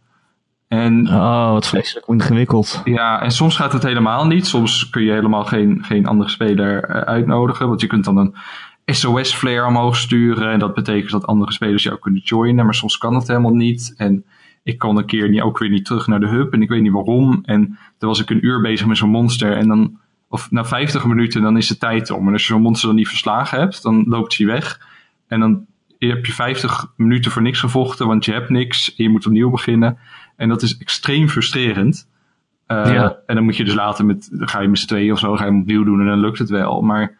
[0.68, 2.80] En Oh, wat vreselijk ingewikkeld.
[2.85, 4.46] ja, en soms gaat het helemaal niet.
[4.46, 7.68] Soms kun je helemaal geen, geen andere speler eh, uitnodigen.
[7.68, 8.35] Want je kunt dan een
[8.85, 10.52] SOS-flare omhoog sturen.
[10.52, 12.64] En dat betekent dat andere spelers jou kunnen joinen.
[12.64, 13.94] Maar soms kan dat helemaal niet.
[13.96, 14.24] En
[14.62, 16.53] ik kon een keer niet, ook weer niet terug naar de hub.
[16.53, 17.42] En ik weet niet waarom.
[17.44, 19.57] En toen was ik een uur bezig met zo'n monster.
[19.57, 19.98] En dan,
[20.29, 22.27] of na 50 minuten, dan is de tijd om.
[22.27, 24.81] En als je zo'n monster dan niet verslagen hebt, dan loopt hij weg.
[25.27, 25.66] En dan
[25.98, 28.94] heb je 50 minuten voor niks gevochten, want je hebt niks.
[28.94, 29.98] En je moet opnieuw beginnen.
[30.37, 32.09] En dat is extreem frustrerend.
[32.68, 33.16] Uh, Ja.
[33.27, 35.37] En dan moet je dus later met, dan ga je met z'n tweeën of zo,
[35.37, 36.81] ga je hem opnieuw doen en dan lukt het wel.
[36.81, 37.16] Maar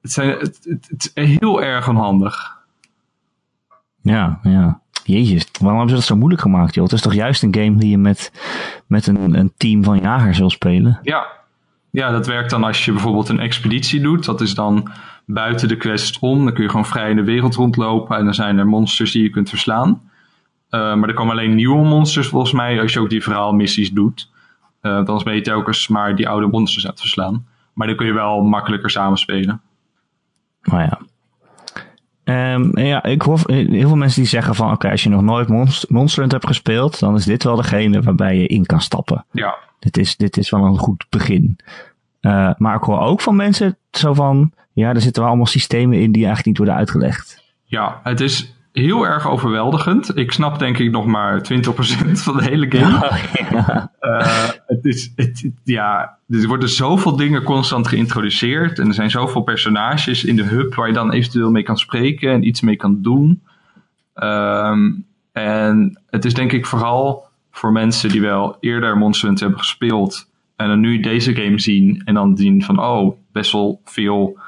[0.00, 2.58] het, zijn, het, het, het is heel erg onhandig.
[4.00, 4.80] Ja, ja.
[5.04, 6.84] Jezus, waarom hebben ze dat zo moeilijk gemaakt, joh?
[6.84, 8.32] Het is toch juist een game die je met,
[8.86, 10.98] met een, een team van jagers wil spelen?
[11.02, 11.26] Ja.
[11.90, 14.24] ja, dat werkt dan als je bijvoorbeeld een expeditie doet.
[14.24, 14.90] Dat is dan
[15.26, 16.44] buiten de quest om.
[16.44, 19.22] Dan kun je gewoon vrij in de wereld rondlopen en dan zijn er monsters die
[19.22, 20.02] je kunt verslaan.
[20.70, 24.30] Uh, maar er komen alleen nieuwe monsters volgens mij als je ook die verhaalmissies doet.
[24.82, 27.46] Uh, want anders ben je telkens maar die oude monsters aan het verslaan.
[27.72, 29.60] Maar dan kun je wel makkelijker samenspelen.
[30.62, 30.98] Nou ja.
[32.24, 34.72] Um, ja, ik hoor heel veel mensen die zeggen van...
[34.72, 36.98] oké, als je nog nooit Monster, Monster hebt gespeeld...
[36.98, 39.24] dan is dit wel degene waarbij je in kan stappen.
[39.32, 39.54] Ja.
[39.78, 41.58] Dit is, dit is wel een goed begin.
[42.20, 44.52] Uh, maar ik hoor ook van mensen zo van...
[44.72, 47.42] ja, er zitten wel allemaal systemen in die eigenlijk niet worden uitgelegd.
[47.64, 50.16] Ja, het is heel erg overweldigend.
[50.16, 51.60] Ik snap denk ik nog maar 20%
[52.10, 52.98] van de hele game.
[52.98, 53.18] Ja,
[53.50, 53.92] ja.
[54.04, 58.78] Uh, het is, het, ja, er worden zoveel dingen constant geïntroduceerd.
[58.78, 62.32] En er zijn zoveel personages in de hub waar je dan eventueel mee kan spreken
[62.32, 63.42] en iets mee kan doen.
[64.14, 69.64] Um, en het is denk ik vooral voor mensen die wel eerder Monster Hunter hebben
[69.64, 70.28] gespeeld.
[70.56, 74.38] En dan nu deze game zien en dan zien van oh, best wel veel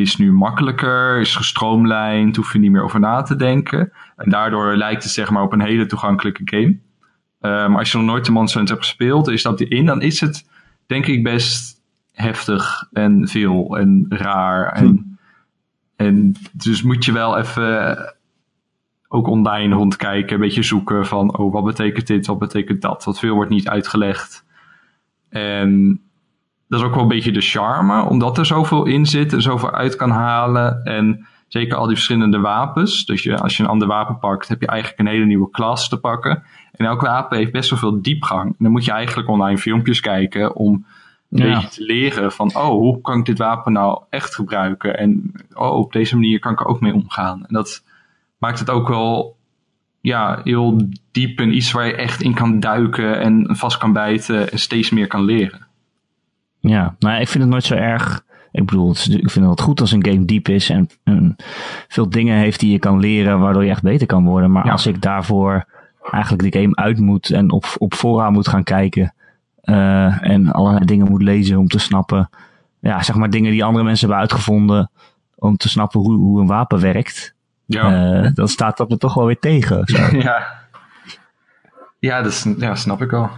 [0.00, 3.92] is nu makkelijker, is gestroomlijnd, hoef je niet meer over na te denken.
[4.16, 6.78] En daardoor lijkt het zeg maar op een hele toegankelijke game.
[7.40, 10.20] Maar als je nog nooit de Monster Hunter hebt gespeeld je stapt erin, dan is
[10.20, 10.48] het
[10.86, 11.80] denk ik best
[12.12, 14.72] heftig en veel en raar.
[14.72, 14.96] En, hm.
[15.96, 17.98] en dus moet je wel even
[19.08, 23.04] ook online rondkijken, een beetje zoeken van oh, wat betekent dit, wat betekent dat.
[23.04, 24.44] Want veel wordt niet uitgelegd.
[25.28, 26.00] En
[26.68, 29.70] dat is ook wel een beetje de charme, omdat er zoveel in zit en zoveel
[29.70, 30.84] uit kan halen.
[30.84, 33.06] En zeker al die verschillende wapens.
[33.06, 35.88] Dus je, als je een ander wapen pakt, heb je eigenlijk een hele nieuwe klas
[35.88, 36.42] te pakken.
[36.72, 38.46] En elk wapen heeft best wel veel diepgang.
[38.46, 40.86] En dan moet je eigenlijk online filmpjes kijken om
[41.30, 41.54] een ja.
[41.54, 44.98] beetje te leren van, oh, hoe kan ik dit wapen nou echt gebruiken?
[44.98, 47.46] En oh, op deze manier kan ik er ook mee omgaan.
[47.46, 47.84] En dat
[48.38, 49.36] maakt het ook wel
[50.00, 54.50] ja, heel diep en iets waar je echt in kan duiken en vast kan bijten
[54.50, 55.67] en steeds meer kan leren.
[56.68, 58.24] Ja, nou, ik vind het nooit zo erg.
[58.52, 61.36] Ik bedoel, ik vind het goed als een game diep is en, en,
[61.88, 64.52] veel dingen heeft die je kan leren waardoor je echt beter kan worden.
[64.52, 64.72] Maar ja.
[64.72, 65.64] als ik daarvoor
[66.10, 69.14] eigenlijk de game uit moet en op, op fora moet gaan kijken
[69.62, 72.30] uh, en allerlei dingen moet lezen om te snappen,
[72.80, 74.90] ja, zeg maar dingen die andere mensen hebben uitgevonden
[75.34, 77.34] om te snappen hoe, hoe een wapen werkt,
[77.66, 78.22] ja.
[78.22, 79.86] uh, dan staat dat me toch wel weer tegen.
[79.86, 80.16] Zo.
[80.16, 80.46] ja.
[81.98, 83.30] Ja, dat ja, snap ik wel.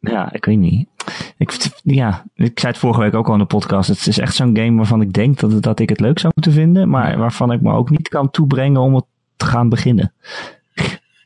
[0.00, 0.88] Ja, ik weet niet.
[1.36, 3.88] Ik, ja, ik zei het vorige week ook al in de podcast.
[3.88, 6.52] Het is echt zo'n game waarvan ik denk dat, dat ik het leuk zou moeten
[6.52, 6.88] vinden.
[6.88, 9.04] Maar waarvan ik me ook niet kan toebrengen om het
[9.36, 10.12] te gaan beginnen.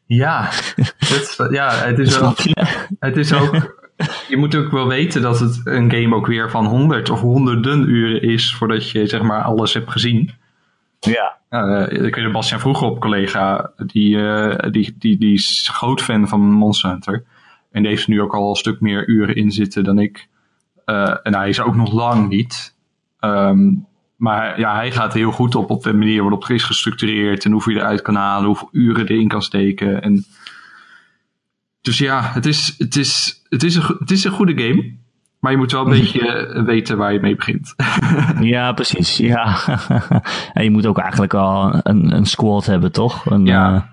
[0.07, 0.49] Ja,
[0.99, 2.39] het, ja het, is ook,
[2.99, 3.81] het is ook.
[4.29, 7.89] Je moet ook wel weten dat het een game ook weer van honderd of honderden
[7.89, 10.31] uren is voordat je zeg maar alles hebt gezien.
[11.01, 11.41] Ja.
[11.51, 16.03] Uh, ik weet dat Bastiaan vroeger op collega, die, uh, die, die, die is groot
[16.03, 17.25] fan van Monster Hunter.
[17.73, 20.29] En die heeft nu ook al een stuk meer uren in zitten dan ik.
[20.87, 22.75] Uh, en hij is ook nog lang niet.
[23.21, 27.45] Um, maar ja, hij gaat heel goed op, op de manier waarop het is gestructureerd.
[27.45, 30.03] En hoeveel je eruit kan halen, hoeveel uren erin kan steken.
[30.03, 30.25] En
[31.81, 34.95] dus ja, het is, het, is, het, is een, het is een goede game.
[35.41, 37.75] Maar je moet wel een beetje weten waar je mee begint.
[38.41, 39.17] ja, precies.
[39.17, 39.59] Ja.
[40.53, 43.27] en je moet ook eigenlijk al een, een squad hebben, toch?
[43.27, 43.92] Een, ja.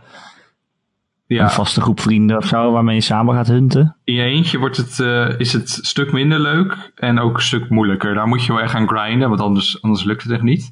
[1.36, 1.44] Ja.
[1.44, 3.96] Een vaste groep vrienden of zo waarmee je samen gaat hunten.
[4.04, 7.44] In je eentje wordt het, uh, is het een stuk minder leuk en ook een
[7.44, 8.14] stuk moeilijker.
[8.14, 10.72] Daar moet je wel echt gaan grinden, want anders, anders lukt het echt niet.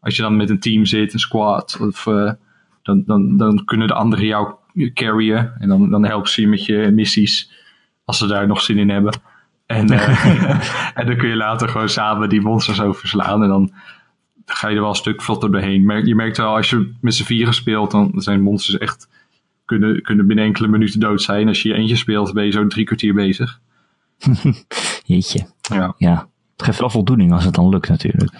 [0.00, 2.32] Als je dan met een team zit, een squad, of, uh,
[2.82, 4.54] dan, dan, dan kunnen de anderen jou
[4.94, 5.54] carryen.
[5.58, 7.52] En dan, dan helpen ze je met je missies,
[8.04, 9.20] als ze daar nog zin in hebben.
[9.66, 10.24] En, uh,
[10.98, 13.42] en dan kun je later gewoon samen die monsters overslaan.
[13.42, 13.72] En dan
[14.46, 15.84] ga je er wel een stuk vlotter doorheen.
[15.84, 19.08] Maar je merkt wel, als je met z'n vieren speelt, dan zijn monsters echt
[19.64, 21.48] kunnen, kunnen binnen enkele minuten dood zijn.
[21.48, 23.60] Als je je eentje speelt, ben je zo drie kwartier bezig.
[25.06, 25.46] Jeetje.
[25.60, 25.94] Ja.
[25.98, 26.28] ja.
[26.56, 28.32] Het geeft wel voldoening als het dan lukt natuurlijk.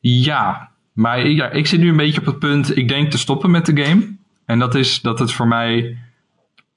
[0.00, 3.18] Ja, maar ik, ja, ik zit nu een beetje op het punt, ik denk te
[3.18, 4.16] stoppen met de game.
[4.44, 5.98] En dat is dat het voor mij,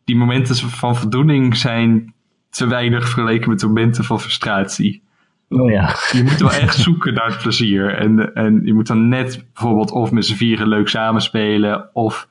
[0.04, 2.14] die momenten van voldoening zijn
[2.50, 5.04] te weinig vergeleken met momenten van frustratie.
[5.50, 5.96] Oh ja.
[6.12, 7.94] Je moet wel echt zoeken naar het plezier.
[7.96, 12.28] En, en je moet dan net bijvoorbeeld of met z'n vieren leuk samenspelen, of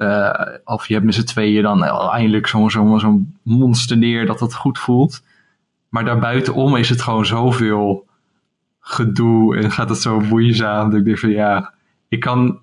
[0.00, 0.30] uh,
[0.64, 4.54] of je hebt met z'n tweeën dan eindelijk zo'n zo, zo monster neer dat het
[4.54, 5.22] goed voelt.
[5.88, 8.06] Maar daarbuitenom is het gewoon zoveel
[8.80, 10.90] gedoe en gaat het zo moeizaam.
[10.90, 11.74] Dat ik denk van ja,
[12.08, 12.58] ik kan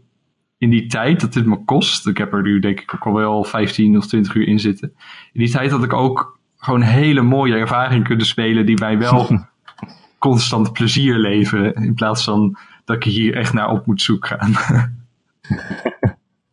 [0.58, 2.08] in die tijd dat dit me kost.
[2.08, 4.94] Ik heb er nu denk ik ook al wel 15 of 20 uur in zitten.
[5.34, 9.48] In die tijd had ik ook gewoon hele mooie ervaringen kunnen spelen die mij wel
[10.20, 11.74] constant plezier leveren.
[11.74, 14.56] In plaats van dat ik hier echt naar op moet zoeken gaan.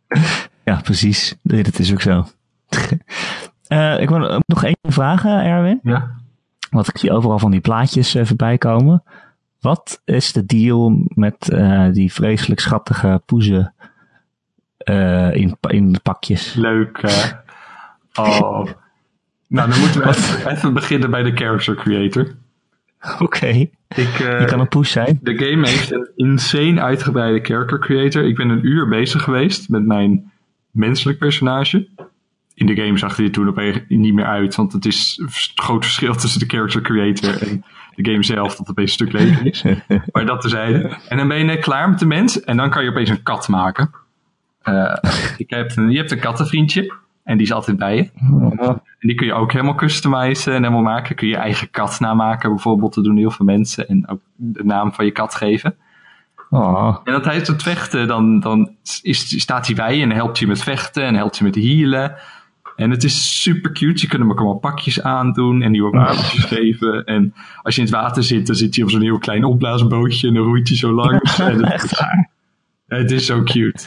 [0.65, 1.37] Ja, precies.
[1.43, 2.27] Nee, dat is ook zo.
[3.69, 5.81] uh, ik wil nog één vragen, Erwin.
[5.83, 6.11] Ja.
[6.71, 9.03] Want ik zie overal van die plaatjes uh, voorbij komen.
[9.61, 13.75] Wat is de deal met uh, die vreselijk schattige poezen
[15.33, 16.55] in, in de pakjes?
[16.55, 17.33] Leuk, hè?
[18.17, 18.67] Oh.
[19.49, 22.35] nou, dan moeten we even, even, beginnen bij de character creator.
[23.13, 23.23] Oké.
[23.23, 23.71] Okay.
[23.89, 25.19] Je kan een poes zijn.
[25.23, 28.25] De game heeft een insane uitgebreide character creator.
[28.25, 30.33] Ik ben een uur bezig geweest met mijn
[30.75, 31.89] menselijk personage.
[32.55, 35.29] In de game zag hij er toen opeens niet meer uit, want het is een
[35.55, 39.47] groot verschil tussen de character creator en de game zelf, dat opeens een stuk leuker
[39.47, 39.65] is.
[40.13, 40.97] maar dat terzijde.
[41.09, 43.23] En dan ben je net klaar met de mens en dan kan je opeens een
[43.23, 43.91] kat maken.
[44.65, 44.97] Uh,
[45.37, 46.93] ik heb een, je hebt een kattenvriendje
[47.25, 48.11] en die is altijd bij je.
[48.99, 51.17] En die kun je ook helemaal customizen en helemaal maken.
[51.17, 52.95] Kun je je eigen kat namaken bijvoorbeeld.
[52.95, 53.89] Dat doen heel veel mensen.
[53.89, 55.77] En ook de naam van je kat geven.
[56.55, 56.97] Oh.
[57.05, 58.71] En dat tijdens het vechten, dan, dan
[59.03, 62.17] is, staat hij bij en helpt je met vechten en helpt je met healen.
[62.77, 64.01] En het is super cute.
[64.01, 67.05] Je kunt hem ook allemaal pakjes aandoen en nieuwe wapentjes geven.
[67.05, 70.29] En als je in het water zit, dan zit hij op zo'n heel klein opblaasbootje
[70.29, 71.39] en dan roeit hij zo langs.
[71.39, 72.31] Echt waar?
[72.87, 73.85] Het is zo cute.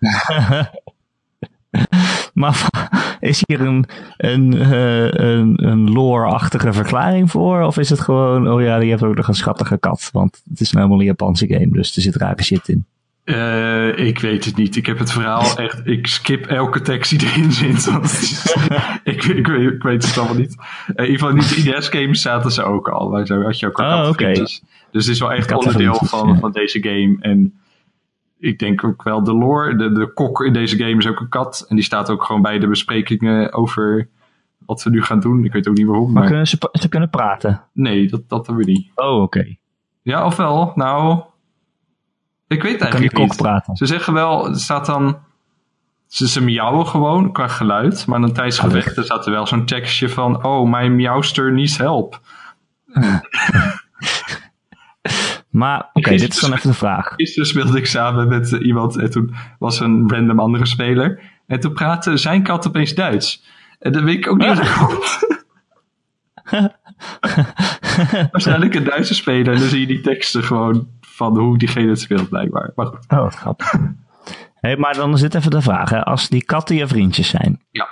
[2.34, 2.68] maar
[3.20, 3.84] is hier een,
[4.16, 7.62] een, uh, een, een lore-achtige verklaring voor?
[7.62, 10.08] Of is het gewoon, oh ja, je hebt ook nog een schattige kat?
[10.12, 12.86] Want het is nou helemaal een Japanse game, dus er zit rare shit in.
[13.24, 14.76] Uh, ik weet het niet.
[14.76, 15.80] Ik heb het verhaal echt.
[15.84, 17.86] Ik skip elke tekst die erin zit.
[19.04, 20.56] ik, ik, weet, ik, weet het allemaal niet.
[20.56, 23.16] Uh, in ieder geval niet de IDS-games zaten ze ook al.
[23.16, 24.34] Had je ook al oh, okay.
[24.34, 26.38] Dus het is wel echt onderdeel van, ja.
[26.38, 27.16] van deze game.
[27.20, 27.54] En
[28.44, 29.76] ik denk ook wel de lore.
[29.76, 31.64] De, de kok in deze game is ook een kat.
[31.68, 34.08] En die staat ook gewoon bij de besprekingen over
[34.66, 35.44] wat we nu gaan doen.
[35.44, 36.04] Ik weet ook niet waarom.
[36.04, 36.26] Maar, maar...
[36.26, 37.62] kunnen ze, ze kunnen praten?
[37.72, 38.90] Nee, dat, dat hebben we niet.
[38.94, 39.22] Oh, oké.
[39.22, 39.58] Okay.
[40.02, 40.72] Ja, ofwel.
[40.74, 41.22] Nou,
[42.46, 43.36] ik weet eigenlijk kan die kok niet.
[43.36, 43.76] praten?
[43.76, 45.18] Ze zeggen wel, er staat dan...
[46.06, 48.06] Ze, ze miauwen gewoon qua geluid.
[48.06, 50.44] Maar dan tijdens gevechten staat er wel zo'n tekstje van...
[50.44, 52.20] Oh, mijn miauwster needs help.
[55.54, 57.14] Maar oké, okay, dit is dan even de vraag.
[57.14, 61.20] Gisteren speelde ik samen met uh, iemand en toen was een random andere speler.
[61.46, 63.44] En toen praatte zijn kat opeens Duits.
[63.78, 64.46] En dat weet ik ook niet.
[68.32, 72.00] Waarschijnlijk een Duitse speler en dan zie je die teksten gewoon van hoe diegene het
[72.00, 72.72] speelt blijkbaar.
[72.74, 73.04] Maar goed.
[73.08, 73.74] Oh, wat grappig.
[74.60, 76.04] hey, maar dan zit even de vraag, hè.
[76.04, 77.60] als die katten je vriendjes zijn.
[77.70, 77.88] Ja.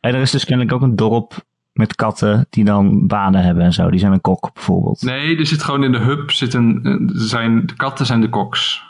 [0.00, 1.34] En er is dus kennelijk ook een dorp
[1.74, 3.90] met katten die dan banen hebben en zo.
[3.90, 5.02] Die zijn een kok bijvoorbeeld.
[5.02, 6.84] Nee, er zit gewoon in de hub zit een,
[7.14, 8.82] er zijn, de katten zijn de koks.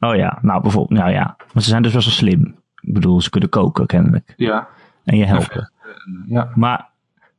[0.00, 1.36] Oh ja, nou bijvoorbeeld, nou ja.
[1.52, 2.56] Maar ze zijn dus wel slim.
[2.80, 4.34] Ik bedoel, ze kunnen koken kennelijk.
[4.36, 4.68] Ja.
[5.04, 5.72] En je helpen.
[6.26, 6.52] ja.
[6.54, 6.88] Maar,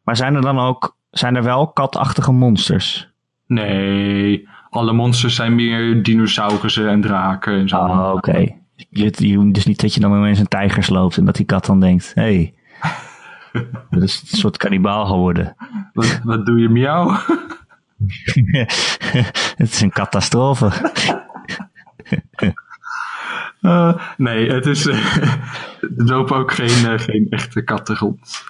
[0.03, 3.09] maar zijn er dan ook, zijn er wel katachtige monsters?
[3.47, 7.77] Nee, alle monsters zijn meer dinosaurussen en draken en zo.
[7.77, 8.37] Oh, oké.
[8.89, 11.65] Je, je, dus niet dat je dan ineens een tijger sloopt en dat die kat
[11.65, 12.53] dan denkt, hé, hey,
[13.89, 15.55] dat is een soort kannibaal geworden.
[15.93, 17.09] Wat, wat doe je miauw?
[19.55, 20.71] het is een catastrofe.
[23.61, 24.85] Uh, nee, het is.
[24.85, 25.23] Uh,
[25.81, 28.43] er lopen ook geen, uh, geen echte katten rond.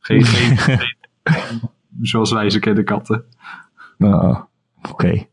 [0.00, 1.60] Geen, geen, geen,
[2.00, 3.24] zoals wij ze kennen katten.
[3.98, 4.40] Oh,
[4.78, 4.90] oké.
[4.90, 5.28] Okay.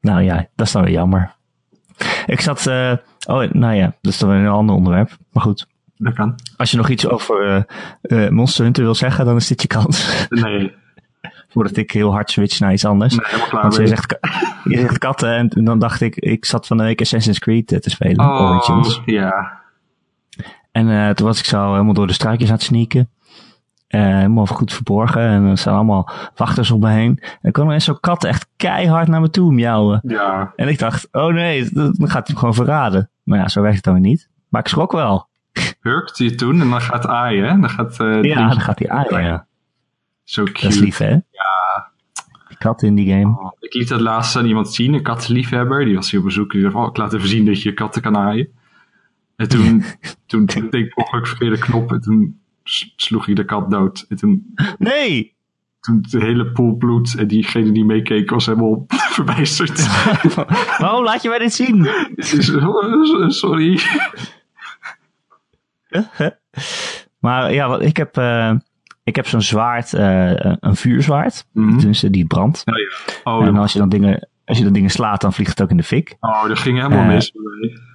[0.00, 1.34] Nou ja, dat is dan weer jammer.
[2.26, 2.66] Ik zat.
[3.26, 5.16] oh, nou ja, dat is dan weer een ander onderwerp.
[5.32, 5.66] Maar goed.
[5.98, 6.34] Dat kan.
[6.56, 7.66] Als je nog iets over
[8.30, 10.26] Monster Hunter wil zeggen, dan is dit je kans.
[10.28, 10.72] Nee.
[11.52, 13.16] Voordat ik heel hard switch naar iets anders.
[13.16, 13.62] Nee, helemaal klaar.
[13.62, 14.18] Want je zegt,
[14.64, 17.90] je zegt katten en dan dacht ik, ik zat van de week Assassin's Creed te
[17.90, 18.26] spelen.
[18.26, 19.02] Oh, Origins.
[19.04, 19.64] ja.
[20.72, 23.08] En uh, toen was ik zo helemaal door de struikjes aan het sneaken.
[23.88, 25.22] Uh, helemaal goed verborgen.
[25.22, 27.18] En er staan allemaal wachters om me heen.
[27.22, 30.00] En er kwam ineens zo'n kat echt keihard naar me toe miauwen.
[30.02, 30.52] Ja.
[30.56, 33.10] En ik dacht, oh nee, dan gaat hij hem gewoon verraden.
[33.22, 34.28] Maar ja, zo werkt het dan weer niet.
[34.48, 35.28] Maar ik schrok wel.
[35.86, 37.60] Hurkt hij toen en dan gaat aaien, hè?
[37.60, 39.46] Dan gaat, uh, ja, dan gaat hij aaien, ja.
[40.24, 40.60] Zo cute.
[40.62, 41.10] Dat is lief, hè?
[41.10, 41.90] Ja.
[42.48, 43.38] Die kat in die game.
[43.38, 45.84] Oh, ik liet dat laatst aan iemand zien, een kattenliefhebber.
[45.84, 46.52] Die was hier op bezoek.
[46.52, 48.48] Die zei, oh, ik laat even zien dat je katten kan aaien.
[49.36, 49.84] En toen,
[50.26, 52.40] toen deed ik ongelukkig verkeerde knop en toen
[52.96, 54.04] sloeg hij de kat dood.
[54.08, 55.34] En toen, nee!
[55.80, 58.84] Toen de hele pool bloed en diegene die meekeek was helemaal
[59.16, 59.86] verbijsterd.
[60.78, 61.88] Waarom laat je mij dit zien?
[63.32, 63.80] Sorry.
[67.24, 68.18] maar ja, wat ik heb...
[68.18, 68.52] Uh,
[69.06, 71.46] ik heb zo'n zwaard, uh, een vuurzwaard.
[71.52, 72.10] Mm -hmm.
[72.10, 72.62] Die brandt.
[72.64, 72.74] Oh,
[73.24, 73.38] ja.
[73.38, 75.70] oh, en als je, dan dingen, als je dan dingen slaat, dan vliegt het ook
[75.70, 76.16] in de fik.
[76.20, 77.32] Oh, dat ging helemaal uh, mis.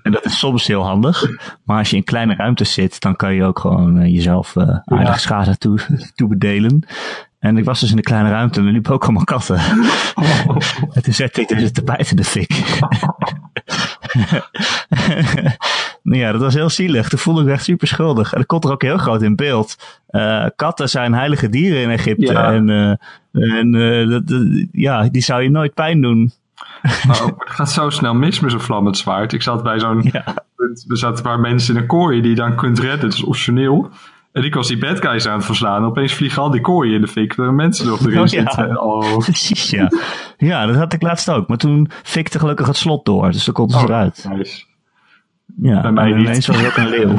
[0.04, 1.26] En dat is soms heel handig.
[1.66, 5.12] Maar als je in kleine ruimtes zit, dan kan je ook gewoon uh, jezelf aardige
[5.12, 5.18] ja.
[5.18, 5.80] schade toe,
[6.16, 6.88] toebedelen.
[7.40, 9.56] En ik was dus in de kleine ruimte en er liepen ook allemaal katten.
[10.16, 10.58] Oh.
[10.94, 12.80] en toen zette ik dus het tapijt in de fik.
[16.22, 17.10] ja, dat was heel zielig.
[17.10, 18.32] Toen voelde ik me echt super schuldig.
[18.32, 19.78] En dat komt er ook heel groot in beeld.
[20.10, 22.32] Uh, katten zijn heilige dieren in Egypte.
[22.32, 22.54] Ja.
[22.54, 23.72] En, uh, en
[24.10, 26.32] dat, dat, ja, die zou je nooit pijn doen.
[27.08, 29.34] Oh, het gaat zo snel mis met zo'n vlammend zwaard.
[29.34, 30.04] Ik zat bij zo'n...
[30.12, 30.24] Ja.
[30.88, 33.10] Er zaten een paar mensen in een kooi die je dan kunt redden.
[33.10, 33.90] Dat is optioneel.
[34.32, 35.86] En ik was die bad guys aan het verslaan.
[35.86, 37.34] Opeens vliegen al die kooien in de fik.
[37.36, 38.28] Waar mensen nog erin Oh, ja.
[38.28, 38.82] zitten.
[38.84, 39.18] Oh.
[39.26, 39.90] Precies, ja.
[40.38, 41.48] Ja, dat had ik laatst ook.
[41.48, 43.32] Maar toen fikte gelukkig het slot door.
[43.32, 44.26] Dus dan konden ze Oh, eruit.
[44.30, 44.64] nice.
[45.62, 47.16] Ja, bij mij en ineens was er ook een leeuw.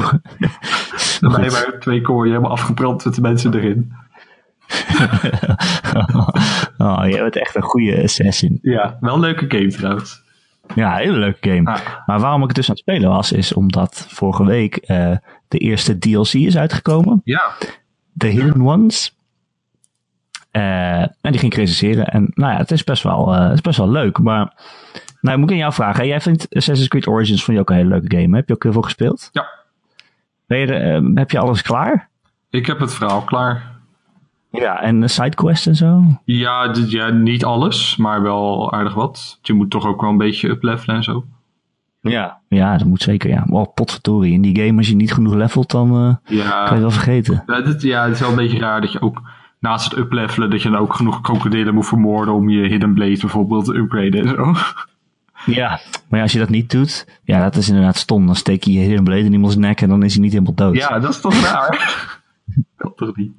[1.19, 3.93] Ben je maar twee kooien helemaal afgebrand met de mensen erin.
[6.77, 8.59] oh, jij bent echt een goede assassin.
[8.61, 10.21] Ja, wel een leuke game trouwens.
[10.75, 11.71] Ja, een hele leuke game.
[11.71, 11.79] Ah.
[12.05, 15.11] Maar waarom ik het dus aan het spelen was, is omdat vorige week eh,
[15.53, 17.21] de eerste DLC is uitgekomen.
[17.23, 17.51] Ja.
[18.17, 19.15] The Hidden Ones.
[20.51, 22.05] Eh, en die ging ik recenseren.
[22.07, 24.17] En nou ja, het is best wel, eh, het is best wel leuk.
[24.19, 24.53] Maar
[25.21, 26.01] nou, moet ik aan jou vragen.
[26.01, 26.07] hè?
[26.07, 28.29] Jij vindt Assassin's Creed Origins vond je ook een hele leuke game.
[28.29, 28.35] hè?
[28.35, 29.29] Heb je ook heel veel gespeeld?
[29.31, 29.49] Ja.
[30.47, 32.09] Ben je eh, heb je alles klaar?
[32.49, 33.71] Ik heb het verhaal klaar.
[34.51, 36.03] Ja, en de sidequest en zo?
[36.25, 39.39] Ja, ja, niet alles, maar wel aardig wat.
[39.41, 41.25] Je moet toch ook wel een beetje uplevelen en zo.
[42.11, 42.39] Ja.
[42.47, 43.45] Ja, dat moet zeker, ja.
[43.49, 44.33] Oh, potverdorie.
[44.33, 45.89] In die game, als je niet genoeg levelt, dan
[46.25, 47.43] eh, Ja, kan je wel vergeten.
[47.45, 49.21] ja, het is wel een beetje raar dat je ook
[49.59, 53.17] naast het uplevelen, dat je dan ook genoeg krokodillen moet vermoorden om je Hidden Blade
[53.19, 54.53] bijvoorbeeld te upgraden en zo.
[55.45, 55.69] Ja,
[56.09, 58.25] maar ja, als je dat niet doet, ja, dat is inderdaad stom.
[58.25, 60.53] Dan steek je je Hidden Blade in iemands nek en dan is hij niet helemaal
[60.53, 60.75] dood.
[60.75, 61.79] Ja, dat is toch raar?
[62.77, 63.31] kan toch niet?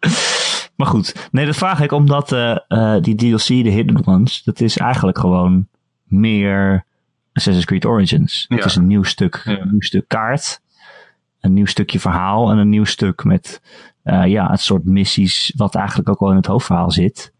[0.76, 4.60] Maar goed, nee, dat vraag ik omdat eh, eh, die DLC, de Hidden Ones, dat
[4.60, 5.66] is eigenlijk gewoon
[6.04, 6.84] meer
[7.36, 8.44] Assassin's Creed Origins.
[8.48, 8.56] Ja.
[8.56, 9.60] Het is een nieuw stuk, Ja.
[9.60, 10.60] een nieuw stuk kaart,
[11.40, 13.60] een nieuw stukje verhaal en een nieuw stuk met
[14.02, 17.32] eh, ja, het soort missies wat eigenlijk ook wel in het hoofdverhaal zit.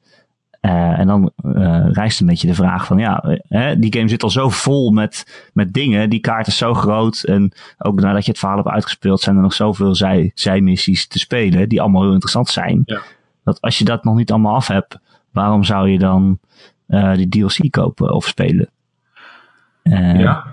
[0.61, 4.22] Eh, en dan eh, rijst een beetje de vraag van ja, hè, die game zit
[4.22, 6.11] al zo vol met, met dingen.
[6.11, 7.22] Die kaart is zo groot.
[7.22, 11.18] En ook nadat je het verhaal hebt uitgespeeld, zijn er nog zoveel zij, zijmissies te
[11.18, 11.68] spelen.
[11.68, 12.82] Die allemaal heel interessant zijn.
[12.84, 13.03] Ja.
[13.44, 14.99] Dat als je dat nog niet allemaal af hebt,
[15.30, 16.38] waarom zou je dan
[16.86, 18.68] eh, die DLC kopen of spelen?
[19.93, 20.45] Eh, Ja,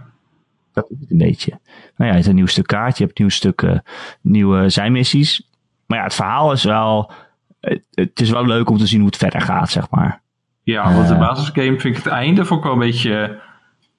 [0.74, 1.50] Dat is het een beetje.
[1.52, 1.62] Nou
[1.98, 3.78] ja, je hebt een nieuw stuk kaart, je hebt nieuw stuk eh,
[4.22, 5.50] nieuwe zijmissies.
[5.86, 7.12] Maar ja, het verhaal is wel.
[7.60, 10.22] Het, het is wel leuk om te zien hoe het verder gaat, zeg maar.
[10.64, 11.20] ja want de Eh.
[11.20, 13.42] basisgame vind ik het einde ik wel een beetje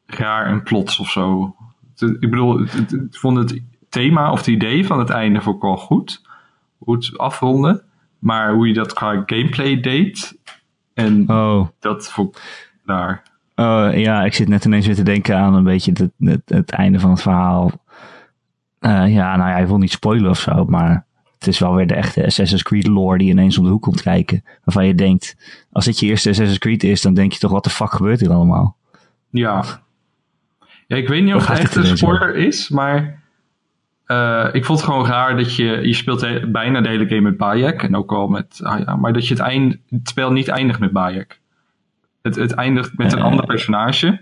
[0.06, 1.54] raar en plots of zo.
[1.96, 2.68] Ik bedoel, ik
[3.10, 6.22] vond het thema of het idee van het einde vond ik wel goed.
[6.78, 7.82] Hoe het afronden.
[8.18, 10.38] Maar hoe je dat qua gameplay deed.
[10.94, 11.68] En Oh.
[11.80, 13.22] dat vond ik daar.
[13.56, 16.70] Oh, ja, ik zit net ineens weer te denken aan een beetje het, het, het
[16.70, 17.70] einde van het verhaal.
[18.78, 21.06] Eh, ja, nou ja, ik wil niet spoilen of zo, maar
[21.38, 24.02] het is wel weer de echte Assassin's Creed lore die ineens om de hoek komt
[24.02, 24.44] kijken.
[24.64, 25.36] Waarvan je denkt,
[25.72, 28.20] als dit je eerste Assassin's Creed is, dan denk je toch, wat de fuck gebeurt
[28.20, 28.76] hier allemaal?
[29.30, 29.64] Ja.
[30.86, 33.22] Ja, ik weet niet of het echt een spoiler is, maar
[34.06, 37.20] eh, ik vond het gewoon raar dat je, je speelt he- bijna de hele game
[37.20, 40.32] met Bayek en ook al met, ah ja, maar dat je het, eind, het spel
[40.32, 41.40] niet eindigt met Bayek.
[42.24, 44.20] Het, het eindigt met een ander personage.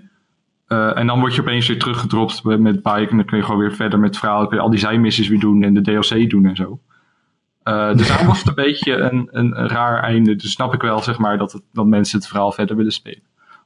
[0.67, 3.61] Eh, en dan word je opeens weer teruggedropt met- Bayek en dan kun je gewoon
[3.61, 6.31] weer verder met het verhaal, kun je al die zijmissies weer doen en de DLC
[6.31, 6.79] doen en zo.
[7.63, 10.37] Eh, dus daarom was het een beetje een, een, een raar einde.
[10.37, 13.23] Dus snap ik wel, zeg maar, dat, het, dat mensen het verhaal verder willen spelen.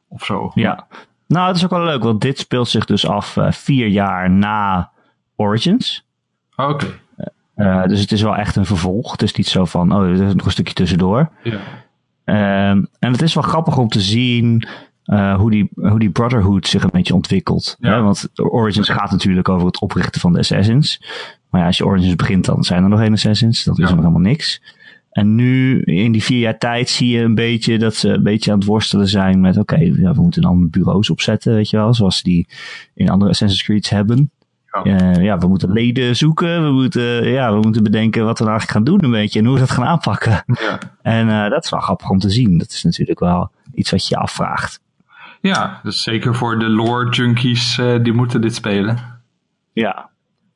[0.09, 0.51] Of zo.
[0.55, 0.87] Ja.
[1.26, 4.30] Nou, het is ook wel leuk, want dit speelt zich dus af eh, vier jaar
[4.30, 4.91] na
[5.37, 6.07] Origins.
[6.57, 6.87] Oké.
[7.55, 9.11] Eh, dus het is wel echt een vervolg.
[9.12, 11.28] Het is niet zo van, oh, er is nog een stukje tussendoor.
[11.43, 11.59] Ja.
[12.26, 14.66] Ehm, en het is wel grappig om te zien
[15.04, 17.76] eh, hoe, die, hoe die Brotherhood zich een beetje ontwikkelt.
[17.80, 17.94] Ja.
[17.94, 18.00] Hè?
[18.02, 21.02] Want Origins gaat natuurlijk over het oprichten van de Assassins.
[21.50, 23.64] Maar ja, als je Origins begint, dan zijn er nog geen Assassins.
[23.64, 23.88] Dan is Ja.
[23.88, 24.62] nog helemaal niks.
[25.10, 28.52] En nu, in die vier jaar tijd, zie je een beetje dat ze een beetje
[28.52, 31.94] aan het worstelen zijn met, oké, ja, we moeten dan bureaus opzetten, weet je wel,
[31.94, 32.46] zoals die
[32.94, 34.30] in andere Assassin's Creed's hebben.
[34.84, 35.12] Ja.
[35.12, 38.56] Eh, ja, we moeten leden zoeken, we moeten, ja, we moeten bedenken wat we nou
[38.58, 40.44] eigenlijk gaan doen een beetje en hoe we dat gaan aanpakken.
[40.46, 40.78] Ja.
[41.02, 42.58] En eh, dat is wel grappig om te zien.
[42.58, 44.80] Dat is natuurlijk wel iets wat je je afvraagt.
[45.40, 48.98] Ja, dus zeker voor de lore junkies, eh, die moeten dit spelen.
[49.72, 50.08] Ja.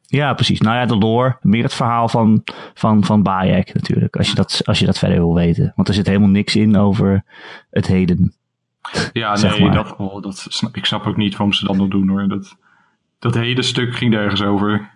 [0.06, 0.60] Ja, precies.
[0.60, 1.36] Nou ja, de lore.
[1.42, 2.42] Meer het verhaal van,
[2.74, 4.16] van, van Bayek natuurlijk.
[4.16, 5.72] Als je, dat, als je dat verder wil weten.
[5.76, 7.24] Want er zit helemaal niks in over
[7.70, 8.34] het heden.
[9.12, 9.74] Ja, nee, maar.
[9.74, 12.28] dat, oh, dat ik snap ook niet waarom ze dat nog doen hoor.
[12.28, 12.56] Dat,
[13.20, 14.90] dat hele stuk ging ergens over.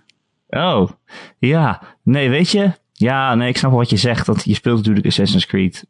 [0.49, 0.91] Oh,
[1.39, 1.83] ja.
[2.03, 2.73] Nee, weet je?
[2.93, 4.27] Ja, nee, ik snap wat je zegt.
[4.27, 5.87] Dat je speelt natuurlijk Assassin's Creed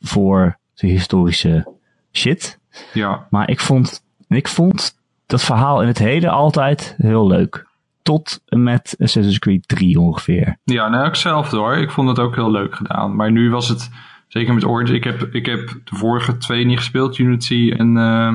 [0.00, 1.74] voor de historische
[2.12, 2.58] shit.
[2.92, 7.66] Ja, Maar ik vond, ik vond dat verhaal in het heden altijd heel leuk.
[8.02, 10.58] Tot en met Assassin's Creed 3 ongeveer.
[10.64, 11.76] ja nou, ik zelf hoor.
[11.76, 13.16] Ik vond het ook heel leuk gedaan.
[13.16, 13.90] Maar nu was het,
[14.28, 17.18] zeker met Orange, ik heb, ik heb de vorige twee niet gespeeld.
[17.18, 18.34] Unity en, eh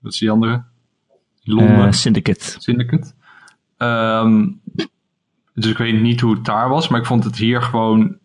[0.00, 0.64] wat is die andere?
[1.48, 1.86] Londen.
[1.86, 2.54] Eh, Syndicate.
[2.58, 3.12] Syndicate.
[3.76, 4.48] Ehm,
[5.54, 8.16] dus ik weet niet hoe het daar was, maar ik vond het hier gewoon,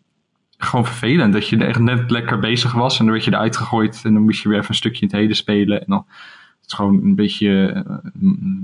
[0.58, 1.32] gewoon vervelend.
[1.32, 4.22] Dat je echt net lekker bezig was en dan werd je eruit gegooid en dan
[4.22, 5.80] moest je weer even een stukje in het heden spelen.
[5.80, 7.96] En dan is het gewoon een beetje eh,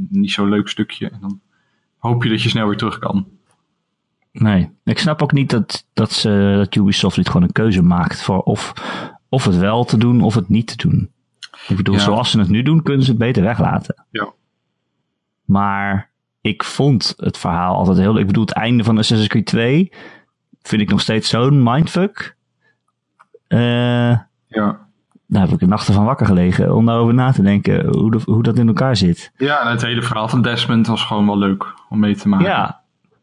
[0.08, 1.08] niet zo'n leuk stukje.
[1.10, 1.40] En dan
[1.98, 3.26] hoop je dat je snel weer terug kan.
[4.32, 8.22] Nee, ik snap ook niet dat, dat, ze, dat Ubisoft niet gewoon een keuze maakt
[8.22, 8.72] voor of,
[9.28, 11.10] of het wel te doen of het niet te doen.
[11.68, 12.00] Ik bedoel, Ja.
[12.00, 14.04] zoals ze het nu doen, kunnen ze het beter weglaten.
[14.10, 14.32] Ja.
[15.50, 18.20] Maar ik vond het verhaal altijd heel leuk.
[18.20, 19.92] Ik bedoel, het einde van Assassin's Creed 2
[20.62, 22.36] vind ik nog steeds zo'n mindfuck.
[23.46, 23.58] Eh,
[24.46, 24.78] Ja.
[25.26, 28.20] daar heb ik de nachten van wakker gelegen om daarover na te denken hoe, de-
[28.24, 29.32] hoe dat in elkaar zit.
[29.36, 32.46] Ja, en het hele verhaal van Desmond was gewoon wel leuk om mee te maken.
[32.46, 32.79] Ja,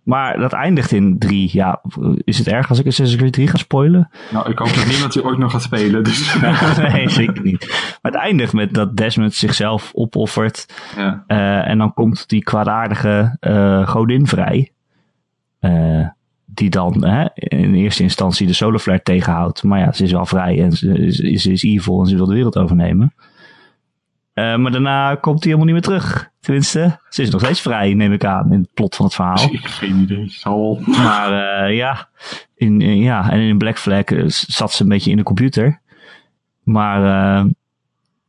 [0.07, 1.49] maar dat eindigt in 3.
[1.51, 1.81] Ja,
[2.15, 4.09] is het erg als ik Assassin's Creed 3 ga spoilen?
[4.31, 6.03] Nou, ik hoop dat niemand die ooit nog gaat spelen.
[6.03, 6.39] Dus.
[6.91, 7.67] nee, zeker niet.
[8.01, 10.65] Maar het eindigt met dat Desmond zichzelf opoffert.
[10.95, 11.23] ja.
[11.27, 14.71] eh, en dan komt die kwaadaardige eh, godin vrij.
[15.59, 16.07] Eh,
[16.45, 19.63] die dan hè, in eerste instantie de Solarflare tegenhoudt.
[19.63, 22.25] Maar ja, ze is wel vrij en ze is, ze is evil en ze wil
[22.25, 23.13] de wereld overnemen.
[24.37, 26.29] Eh, maar daarna komt hij helemaal niet meer terug.
[26.39, 29.51] Tenminste, ze is nog steeds vrij, neem ik aan, in het plot van het verhaal.
[29.51, 30.29] Ik geen idee.
[30.29, 30.79] Zal.
[30.85, 31.31] Maar
[31.65, 32.09] eh, ja,
[32.55, 35.79] in, in- ja, en in Black Flag eh, zat ze een beetje in de computer.
[36.63, 37.45] Maar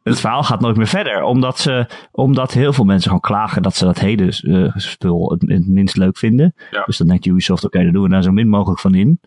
[0.03, 1.23] het verhaal gaat nooit meer verder.
[1.23, 5.43] Omdat, ze, omdat heel veel mensen gewoon klagen dat ze dat heden eh, spul het,
[5.51, 6.55] het minst leuk vinden.
[6.71, 6.83] Ja.
[6.85, 9.21] Dus dan denkt Ubisoft, oké, dan doen we daar zo min mogelijk van in.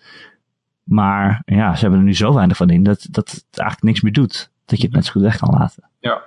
[0.84, 4.02] Maar ja, ze hebben er nu zo weinig van in dat, dat het eigenlijk niks
[4.02, 4.52] meer doet.
[4.66, 5.90] Dat je het net zo goed weg kan laten.
[6.00, 6.22] Ja.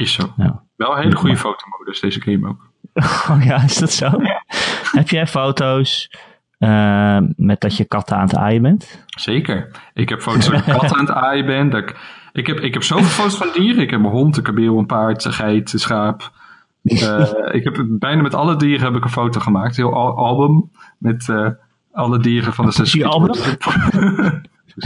[0.00, 0.32] Is zo.
[0.36, 0.62] Ja.
[0.76, 2.68] Wel een hele goede fotomodus, deze game ook.
[3.30, 4.10] Oh ja, is dat zo?
[4.98, 6.10] Heb jij foto's
[6.58, 9.04] eh, met dat je katten aan het aaien bent?
[9.06, 9.70] Zeker.
[9.94, 11.70] Ik heb foto's dat ik een kat aan het aaien ben.
[11.70, 11.96] Dat ik,
[12.32, 13.82] ik, heb, ik heb zoveel foto's van dieren.
[13.82, 16.30] Ik heb een hond, een kabeel, een paard, een geit, een schaap.
[16.82, 19.78] Eh, ik heb bijna met alle dieren heb ik een foto gemaakt.
[19.78, 21.48] Een heel al- album met eh,
[21.92, 22.90] alle dieren van de zes.
[22.90, 23.34] Poesiealbum?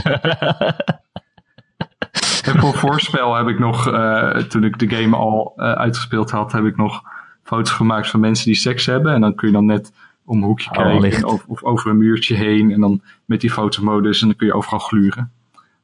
[0.03, 0.95] En
[2.59, 6.65] voor voorspel heb ik nog, eh, toen ik de game al eh, uitgespeeld had, heb
[6.65, 7.01] ik nog
[7.43, 9.13] foto's gemaakt van mensen die seks hebben.
[9.13, 9.91] En dan kun je dan net
[10.25, 12.71] om een hoekje Oh, kijken of, of over een muurtje heen.
[12.71, 15.31] En dan met die fotomodus en dan kun je overal gluren.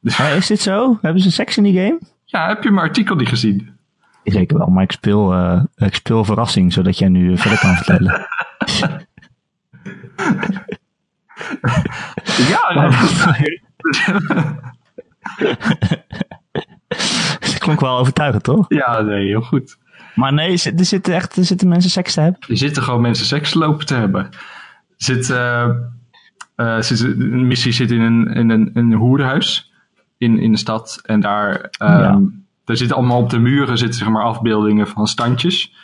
[0.00, 0.98] Maar is dit zo?
[1.02, 1.98] Hebben ze seks in die game?
[2.24, 3.70] Ja, heb je mijn artikel niet gezien?
[4.24, 8.26] Zeker wel, maar ik speel, eh, ik speel verrassing, zodat jij nu verder kan vertellen.
[12.52, 12.90] ja,
[17.40, 18.64] Dat klonk wel overtuigend, toch?
[18.68, 19.76] ja, nee, heel goed.
[20.14, 22.40] Maar nee, er zitten echt er zitten mensen seks te hebben.
[22.48, 24.24] Er zitten gewoon mensen seks lopen te hebben.
[24.24, 24.30] Er
[24.96, 25.68] Zit, eh,
[26.54, 29.72] eh, zit, een missie zit in een, in een, in een hoerhuis
[30.18, 31.00] in, in de stad.
[31.04, 32.20] En daar, ehm, Ja.
[32.64, 35.74] daar zitten allemaal op de muren zitten, zeg maar, afbeeldingen van standjes.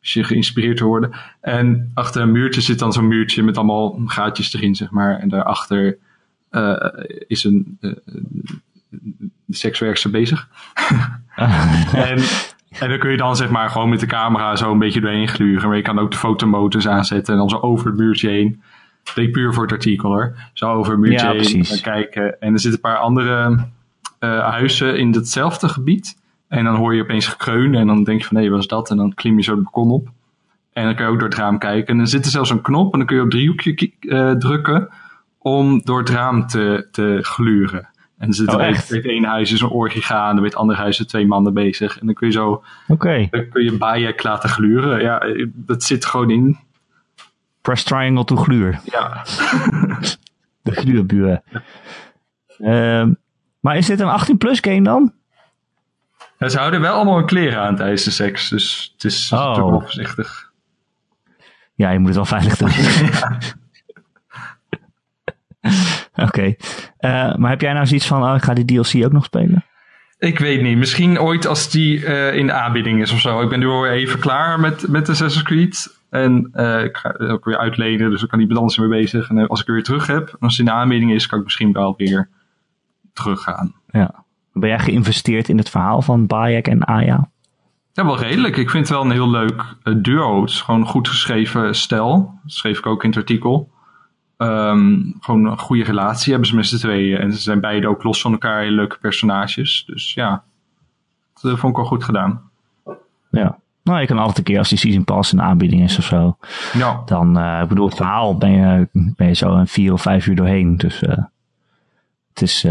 [0.00, 1.10] Als je geïnspireerd te worden.
[1.40, 5.18] En achter een muurtje zit dan zo'n muurtje met allemaal gaatjes erin, zeg maar.
[5.18, 5.98] En daarachter
[6.50, 6.76] eh
[7.26, 7.78] is een
[9.48, 10.48] sekswerkster bezig.
[11.92, 12.18] En,
[12.78, 15.28] en dan kun je dan zeg maar gewoon met de camera zo een beetje doorheen
[15.28, 15.68] gluren.
[15.68, 18.62] Maar je kan ook de fotomotors aanzetten en dan zo over het muurtje heen.
[19.14, 20.36] Ik puur voor het artikel hoor.
[20.52, 22.40] Zo over het muurtje Ja, heen en kijken.
[22.40, 23.66] En er zitten een paar andere
[24.18, 26.16] eh, huizen in hetzelfde gebied.
[26.48, 28.90] En dan hoor je opeens gekreun en dan denk je van hé, wat is dat?
[28.90, 30.08] En dan klim je zo het balkon op.
[30.72, 31.86] En dan kun je ook door het raam kijken.
[31.86, 34.88] En dan zit er zelfs een knop en dan kun je op driehoekje eh, drukken
[35.38, 37.88] om door het raam te, te gluren.
[38.18, 38.88] En er zit Oh, echt?
[38.88, 41.98] het ene huis is een orgie gaande, het andere huis twee mannen bezig.
[41.98, 43.26] En dan kun je zo Oké.
[43.30, 45.00] dan kun je Bayek laten gluren.
[45.02, 45.22] Ja,
[45.54, 46.58] dat zit gewoon in.
[47.62, 48.80] Press triangle to gluur.
[48.84, 49.22] Ja,
[50.62, 51.42] De gluurbuur.
[52.58, 53.12] Ehm,
[53.60, 55.12] maar is dit een 18-plus game dan?
[56.38, 58.48] Ja, ze houden wel allemaal hun kleren aan tijdens de seks.
[58.48, 59.38] Dus het is Oh.
[59.38, 60.50] natuurlijk wel voorzichtig.
[61.74, 62.70] Ja, je moet het wel veilig doen.
[66.22, 66.54] Oké.
[66.98, 69.64] Eh, maar heb jij nou zoiets van, oh, ik ga die DLC ook nog spelen?
[70.18, 70.78] Ik weet niet.
[70.78, 73.40] Misschien ooit als die eh, in de aanbieding is of zo.
[73.40, 75.96] Ik ben nu alweer even klaar met, met Assassin's Creed.
[76.10, 78.10] En eh, ik ga ook weer uitlenen.
[78.10, 79.28] Dus ik kan niet met anders mee bezig.
[79.28, 81.44] En als ik er weer terug heb, als het in de aanbieding is, kan ik
[81.44, 82.28] misschien wel weer
[83.12, 83.74] teruggaan.
[83.90, 84.24] Ja.
[84.52, 87.30] Ben jij geïnvesteerd in het verhaal van Bayek en Aya?
[87.92, 88.56] Ja, wel redelijk.
[88.56, 89.64] Ik vind het wel een heel leuk
[90.02, 90.40] duo.
[90.40, 92.38] Het is gewoon een goed geschreven stijl.
[92.42, 93.70] Dat schreef ik ook in het artikel.
[94.38, 97.18] Ehm, gewoon een goede relatie hebben ze met z'n tweeën.
[97.18, 99.84] En ze zijn beide ook los van elkaar hele leuke personages.
[99.86, 100.42] Dus ja,
[101.34, 102.50] dat eh, vond ik wel goed gedaan.
[103.30, 103.58] Ja.
[103.82, 106.04] Nou, je kan altijd een keer als die Season Pass in de aanbieding is of
[106.04, 106.36] zo.
[106.72, 110.02] Ja, Dan, eh, ik bedoel, het verhaal ben je, ben je zo een vier of
[110.02, 110.76] vijf uur doorheen.
[110.76, 111.24] Dus eh,
[112.28, 112.62] het is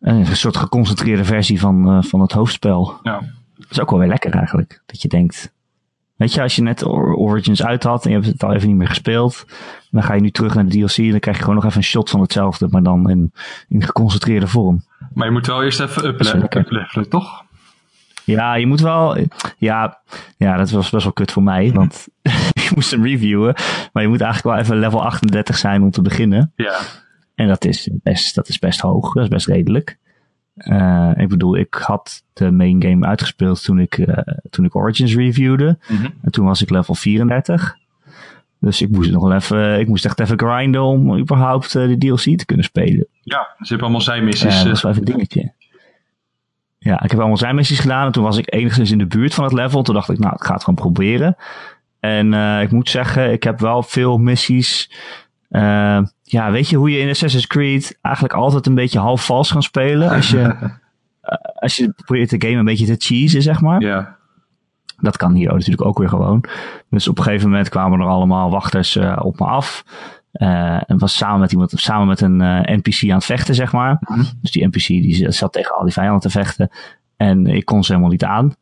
[0.00, 3.00] een soort geconcentreerde versie van, van het hoofdspel.
[3.02, 3.20] ja.
[3.56, 4.82] Dat is ook wel weer lekker eigenlijk.
[4.86, 5.52] Dat je denkt,
[6.16, 8.68] weet je, als je net Or- Origins uit had en je hebt het al even
[8.68, 9.44] niet meer gespeeld.
[9.90, 11.76] Dan ga je nu terug naar de DLC en dan krijg je gewoon nog even
[11.76, 12.68] een shot van hetzelfde.
[12.70, 13.32] Maar dan in,
[13.68, 14.84] in geconcentreerde vorm.
[15.12, 17.44] Maar je moet wel eerst even uplevelen, toch?
[18.24, 19.16] Ja, je moet wel.
[19.58, 20.00] Ja,
[20.36, 21.72] ja, dat was best wel kut voor mij.
[21.72, 22.08] Want
[22.64, 23.54] je moest hem reviewen.
[23.92, 26.52] Maar je moet eigenlijk wel even level 38 zijn om te beginnen.
[26.56, 26.80] Ja.
[27.34, 29.12] En dat is best, dat is best hoog.
[29.12, 29.98] Dat is best redelijk.
[30.54, 35.14] Eh, ik bedoel, ik had de main game uitgespeeld toen ik, eh, toen ik Origins
[35.14, 35.78] reviewde.
[35.88, 36.04] Mhm.
[36.22, 37.76] En toen was ik level 34.
[38.60, 41.98] Dus ik moest nog wel even, ik moest echt even grinden om überhaupt eh, de
[41.98, 43.06] DLC te kunnen spelen.
[43.22, 44.56] Ja, ze hebben allemaal Ja, zijmissies.
[44.58, 45.52] dat was wel even een dingetje.
[46.78, 49.34] Ja, ik heb allemaal zijn missies gedaan en toen was ik enigszins in de buurt
[49.34, 49.82] van het level.
[49.82, 51.36] Toen dacht ik, nou, ik ga het gewoon proberen.
[52.00, 54.90] En eh, ik moet zeggen, ik heb wel veel missies.
[55.48, 59.52] eh, ja, weet je hoe je in Assassin's Creed eigenlijk altijd een beetje half vals
[59.52, 60.10] kan spelen?
[60.10, 60.40] Als je,
[61.20, 63.80] eh, als je probeert de game een beetje te cheesen, zeg maar.
[63.80, 64.16] ja.
[65.00, 66.44] Dat kan hier natuurlijk ook weer gewoon.
[66.90, 69.84] Dus op een gegeven moment kwamen er allemaal wachters eh, op me af.
[70.32, 72.36] Eh, en was samen met iemand, samen met een
[72.78, 73.98] NPC aan het vechten, zeg maar.
[74.40, 76.70] Dus die NPC die zat tegen al die vijanden te vechten.
[77.16, 78.54] En ik kon ze helemaal niet aan.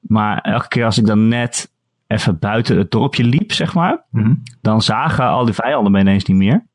[0.00, 1.70] Maar elke keer als ik dan net
[2.06, 4.04] even buiten het dorpje liep, zeg maar.
[4.10, 4.34] Mhm.
[4.60, 6.66] Dan zagen al die vijanden me ineens niet meer.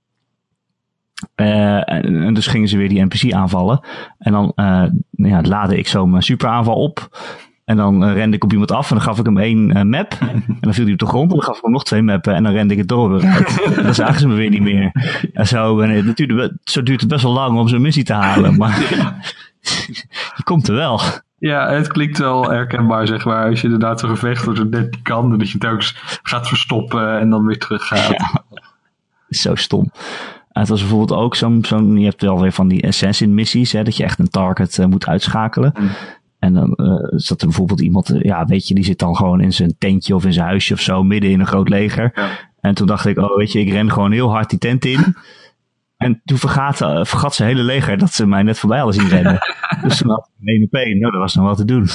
[1.35, 3.79] Eh, en, en dus gingen ze weer die NPC aanvallen.
[4.17, 7.19] En dan eh, ja, laadde ik zo mijn superaanval op.
[7.65, 9.83] En dan eh, rende ik op iemand af en dan gaf ik hem één eh,
[9.83, 10.15] map.
[10.19, 12.33] En dan viel hij op de grond en dan gaf ik hem nog twee mappen.
[12.35, 13.61] En dan rende ik het door uit.
[13.77, 14.91] En dan zagen ze me weer niet meer.
[15.33, 18.03] En zo, en het duurde, be- zo duurt het best wel lang om zo'n missie
[18.03, 18.57] te halen.
[18.57, 18.79] Maar
[20.35, 20.99] je komt er wel.
[21.37, 23.49] ja, het klinkt wel herkenbaar, zeg maar.
[23.49, 25.31] Als je inderdaad zo'n gevecht wordt, net niet kan.
[25.31, 25.81] En dat je het ook
[26.23, 28.33] gaat verstoppen en dan weer terug gaat.
[29.29, 29.91] zo stom.
[30.49, 33.83] Het was bijvoorbeeld ook zo'n, zo'n je hebt wel weer van die assassin missies, hè,
[33.83, 35.73] dat je echt een target eh, moet uitschakelen.
[35.79, 35.89] Mm.
[36.39, 39.41] En dan eh, zat er bijvoorbeeld iemand, eh, ja, weet je, die zit dan gewoon
[39.41, 42.11] in zijn tentje of in zijn huisje of zo, midden in een groot leger.
[42.15, 42.29] Ja.
[42.59, 44.99] En toen dacht ik, oh, weet je, ik ren gewoon heel hard die tent in.
[45.97, 49.09] En toen vergat, eh, vergat zijn hele leger dat ze mij net voorbij hadden zien
[49.09, 49.39] rennen.
[49.83, 50.99] dus toen had ik een 1 op 1.
[50.99, 51.85] Nou, dat was nog wat te doen.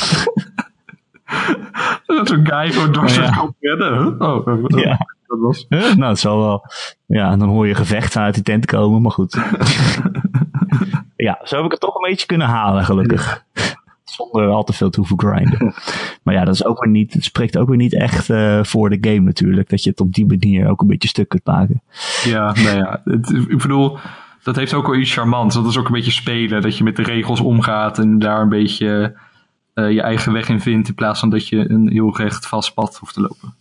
[2.07, 3.37] Dat zo'n guy gewoon door Oh, zijn ja.
[3.37, 4.03] kop rennen.
[4.03, 4.21] huh?
[4.29, 4.99] Oh, oh, Ja.
[5.41, 5.67] Dat was...
[5.69, 6.65] Nou, het zal wel.
[7.07, 9.33] Ja, en dan hoor je gevechten uit die tent komen, maar goed.
[11.17, 13.45] ja, zo heb ik het toch een beetje kunnen halen, gelukkig.
[14.05, 15.75] zonder al te veel te hoeven grinden.
[16.23, 18.91] maar ja, dat is ook weer niet, het spreekt ook weer niet echt uh, voor
[18.91, 19.69] de game natuurlijk.
[19.69, 21.83] Dat je het op die manier ook een beetje stuk kunt maken.
[22.25, 23.99] Ja, nou ja, het, ik bedoel,
[24.43, 25.55] dat heeft ook wel iets charmants.
[25.55, 28.49] Dat is ook een beetje spelen, dat je met de regels omgaat en daar een
[28.49, 29.17] beetje
[29.75, 30.89] uh, je eigen weg in vindt.
[30.89, 33.55] In plaats van dat je een heel recht vast pad hoeft te lopen.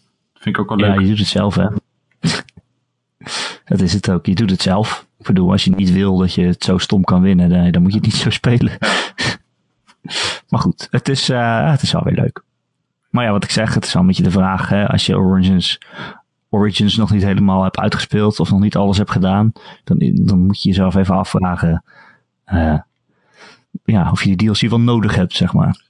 [0.44, 0.96] Vind ik ook wel leuk.
[0.96, 1.68] Ja, je doet het zelf hè.
[3.72, 4.26] dat is het ook.
[4.26, 5.08] Je doet het zelf.
[5.20, 7.82] Ik bedoel, als je niet wil dat je het zo stom kan winnen, dan, dan
[7.82, 8.78] moet je het niet zo spelen.
[10.50, 12.44] maar goed, het is, uh, het is wel weer leuk.
[13.10, 15.18] Maar ja, wat ik zeg, het is wel een beetje de vraag, hè, als je
[15.18, 15.80] Origins,
[16.50, 19.52] Origins nog niet helemaal hebt uitgespeeld of nog niet alles hebt gedaan,
[19.84, 21.84] dan, dan moet je jezelf even afvragen
[22.48, 22.80] uh,
[23.84, 25.82] ja, of je de DLC wel nodig hebt, zeg maar.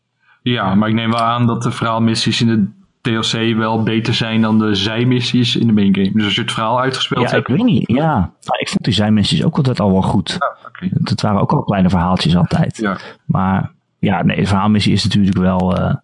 [0.41, 4.41] Ja, maar ik neem wel aan dat de verhaalmissies in de DLC wel beter zijn
[4.41, 6.11] dan de zijmissies in de main game.
[6.13, 7.49] Dus als je het verhaal uitgespeeld ja, hebt.
[7.49, 7.87] ik weet niet.
[7.87, 10.37] Ja, nou, ik vond die zijmissies ook altijd al wel goed.
[10.67, 10.91] Okay.
[11.03, 12.77] Het waren ook al kleine verhaaltjes altijd.
[12.77, 12.97] Ja.
[13.25, 15.95] Maar ja, nee, de verhaalmissie is natuurlijk wel, uh,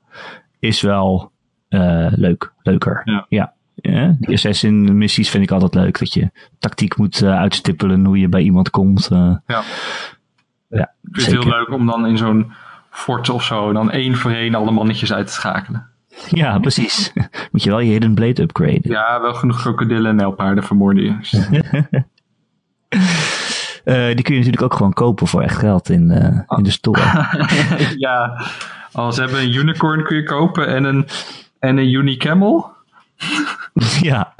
[0.59, 1.31] is wel
[1.69, 2.53] uh, leuk.
[2.61, 3.01] Leuker.
[3.03, 3.25] Ja.
[3.29, 3.53] ja.
[3.81, 5.99] Ja, die assassin missies vind ik altijd leuk.
[5.99, 9.07] Dat je tactiek moet uh, uitstippelen hoe je bij iemand komt.
[9.09, 9.41] Ja.
[10.67, 10.93] ja.
[11.03, 12.51] Ik vind het heel leuk om dan in zo'n
[12.89, 15.89] fort of zo dan één voor één alle mannetjes uit te schakelen.
[16.27, 17.13] Ja, precies.
[17.51, 18.91] Moet je wel je hidden blade upgraden.
[18.91, 22.03] Ja, wel genoeg krokodillen en nijlpaarden vermoorden je.
[23.85, 26.57] uh, die kun je natuurlijk ook gewoon kopen voor echt geld in, uh, oh.
[26.57, 27.27] in de store.
[27.97, 28.41] ja,
[28.91, 31.07] als ze hebben een unicorn kun je kopen en een,
[31.59, 32.71] en een unicamel.
[34.01, 34.35] ja.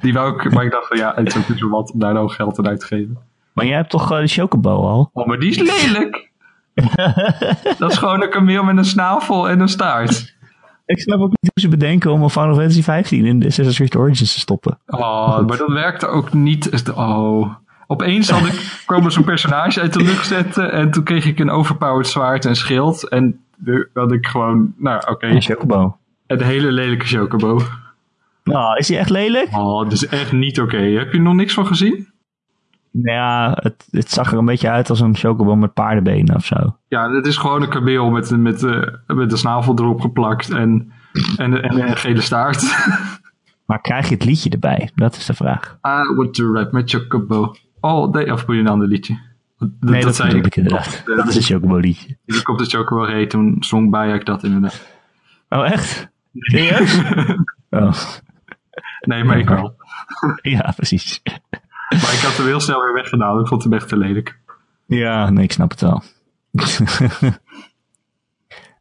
[0.00, 1.98] Die wou ik, maar ik dacht van ja, het is ook niet zo wat om
[1.98, 3.18] daar nou geld aan uit te geven.
[3.52, 5.10] Maar jij hebt toch uh, de chocobo al?
[5.12, 6.30] Oh, maar die is lelijk.
[7.78, 10.34] dat is gewoon een kameel met een snavel en een staart.
[10.90, 13.76] Ik snap ook niet hoe ze bedenken om een Final Fantasy 15 in de Assassin's
[13.76, 14.78] Creed Origins te stoppen.
[14.86, 16.92] Oh, maar dat werkte ook niet.
[16.94, 17.54] Oh.
[17.86, 18.54] Opeens had ik,
[18.86, 22.56] kwam zo'n personage uit de lucht zetten en toen kreeg ik een overpowered zwaard en
[22.56, 23.08] schild.
[23.08, 23.40] En
[23.94, 25.10] had ik gewoon, nou oké.
[25.10, 25.30] Okay.
[25.30, 25.96] Een chocobo.
[26.26, 27.60] Een hele lelijke chocobo.
[28.44, 29.48] Nou, is die echt lelijk?
[29.52, 30.76] Oh, dat is echt niet oké.
[30.76, 30.92] Okay.
[30.92, 32.08] Heb je er nog niks van gezien?
[32.92, 36.44] Nou ja, het, het zag er een beetje uit als een chocobo met paardenbenen of
[36.44, 36.76] zo.
[36.88, 40.92] Ja, het is gewoon een kameel met, met, uh, met de snavel erop geplakt en,
[41.36, 42.64] en, en een gele staart.
[43.70, 44.90] Maar krijg je het liedje erbij?
[44.94, 45.78] Dat is de vraag.
[45.86, 47.54] I want to rap met chocobo.
[47.80, 48.30] All day.
[48.30, 49.18] Of moet je een ander liedje?
[49.58, 51.02] Dat, nee, dat, dat zei ik inderdaad.
[51.06, 52.16] Dat, dat is een chocobo liedje.
[52.24, 54.86] Ik op de chocobo reed, toen zong Bayek dat inderdaad.
[55.48, 56.08] Oh, echt?
[56.32, 57.02] Serieus?
[57.70, 57.92] oh.
[59.00, 59.76] Nee, maar ik wel.
[60.42, 61.22] ja, precies.
[61.90, 63.40] Maar ik had hem heel snel weer weggedaan.
[63.40, 64.38] Ik vond hem echt te lelijk.
[64.86, 66.02] Ja, nee, ik snap het wel.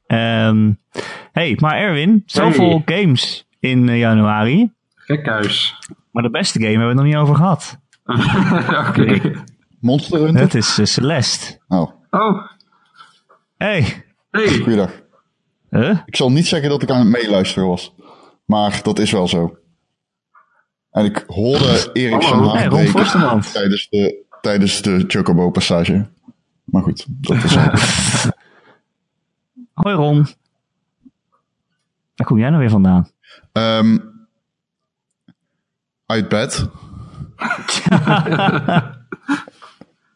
[0.07, 0.80] um,
[1.39, 2.97] hey, maar Erwin, zoveel hey.
[2.97, 4.72] games in uh, januari.
[4.95, 5.76] Gekhuis.
[6.12, 7.80] Maar de beste game hebben we het nog niet over gehad.
[8.88, 9.01] Oké.
[9.01, 9.36] Okay.
[9.80, 10.41] Monster Hunter?
[10.41, 11.60] Het is uh, Celeste.
[11.68, 11.91] Oh.
[12.10, 12.45] Oh.
[13.57, 14.05] Hey.
[14.32, 14.47] Hey.
[14.47, 14.91] Goeiedag.
[15.70, 15.97] Huh?
[16.05, 17.95] Ik zal niet zeggen dat ik aan het meeluisteren was.
[18.45, 19.57] Maar dat is wel zo.
[20.92, 22.92] En ik hoorde Erik zijn oh, hey,
[23.42, 26.10] tijdens de, tijdens de Chocobo passage.
[26.64, 27.72] Maar goed, dat is wel.
[29.84, 30.28] Hoi Ron.
[32.16, 33.10] Waar kom jij nou weer vandaan?
[33.52, 34.28] Um,
[36.06, 36.70] uit bed.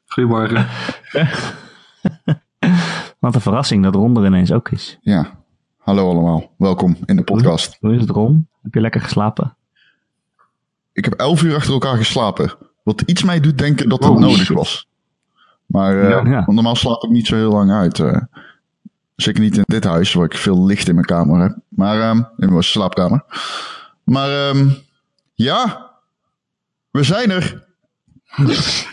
[0.05, 0.67] Goedemorgen.
[3.19, 4.97] Wat een verrassing dat Ron er ineens ook is.
[5.01, 5.43] Ja,
[5.77, 6.53] hallo allemaal.
[6.57, 7.77] Welkom in de podcast.
[7.79, 8.47] Hoe is het Ron?
[8.61, 9.57] Heb je lekker geslapen?
[10.93, 12.53] Ik heb elf uur achter elkaar geslapen.
[12.83, 14.55] Wat iets mij doet denken dat dat oh, nodig shit.
[14.55, 14.87] was.
[15.65, 16.43] Maar uh, ja, ja.
[16.47, 17.99] normaal slaap ik niet zo heel lang uit.
[17.99, 18.21] Uh,
[19.15, 21.57] zeker niet in dit huis, waar ik veel licht in mijn kamer heb.
[21.67, 23.23] Maar um, in mijn slaapkamer.
[24.03, 24.75] Maar um,
[25.33, 25.91] ja,
[26.91, 27.65] we zijn er.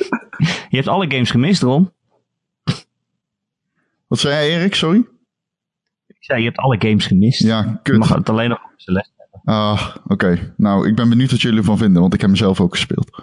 [0.71, 1.93] Je hebt alle games gemist, Ron.
[4.07, 4.75] Wat zei jij, Erik?
[4.75, 5.07] Sorry?
[6.07, 7.43] Ik zei, je hebt alle games gemist.
[7.43, 7.95] Ja, kut.
[7.95, 9.20] Je mag het alleen nog op hebben.
[9.45, 10.13] Ah, oké.
[10.13, 10.53] Okay.
[10.57, 13.23] Nou, ik ben benieuwd wat jullie ervan vinden, want ik heb mezelf ook gespeeld.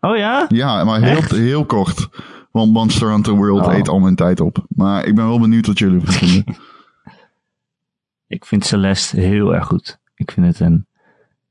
[0.00, 0.46] Oh ja?
[0.48, 2.08] Ja, maar heel, heel kort.
[2.50, 3.74] Want Monster Hunter World oh.
[3.74, 4.64] eet al mijn tijd op.
[4.68, 6.56] Maar ik ben wel benieuwd wat jullie ervan vinden.
[8.36, 9.98] ik vind Celeste heel erg goed.
[10.14, 10.86] Ik vind het een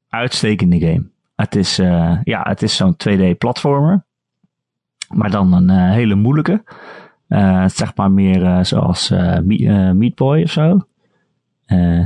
[0.10, 1.10] uitstekende game.
[1.36, 4.06] Het is, uh, ja, het is zo'n 2D-platformer.
[5.08, 6.64] Maar dan een uh, hele moeilijke.
[7.30, 10.88] Uh, zeg maar meer zoals Meat Boy of zo.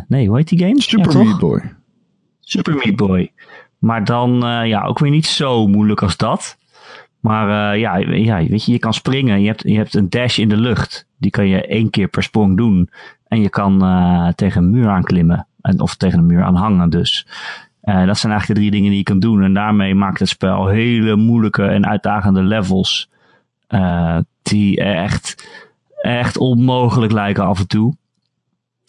[0.08, 0.82] Nee, hoe heet die game?
[0.82, 1.74] Super ja, Meat Boy.
[2.40, 3.32] Super Meat Boy.
[3.80, 4.32] Maar dan
[4.68, 6.58] ja, ook weer niet zo moeilijk als dat.
[7.20, 9.42] Maar ja, ja, weet je, je kan springen.
[9.42, 11.08] Je hebt, je hebt een dash in de lucht.
[11.18, 12.90] Die kan je één keer per sprong doen.
[13.28, 13.80] En je kan
[14.36, 15.48] tegen een muur aanklimmen.
[15.62, 17.28] En, of tegen een muur aan hangen dus.
[17.82, 19.44] Dat zijn eigenlijk de drie dingen die je kan doen.
[19.44, 23.10] En daarmee maakt het spel hele moeilijke en uitdagende levels.
[24.42, 25.50] Die echt
[26.02, 27.96] echt onmogelijk lijken af en toe.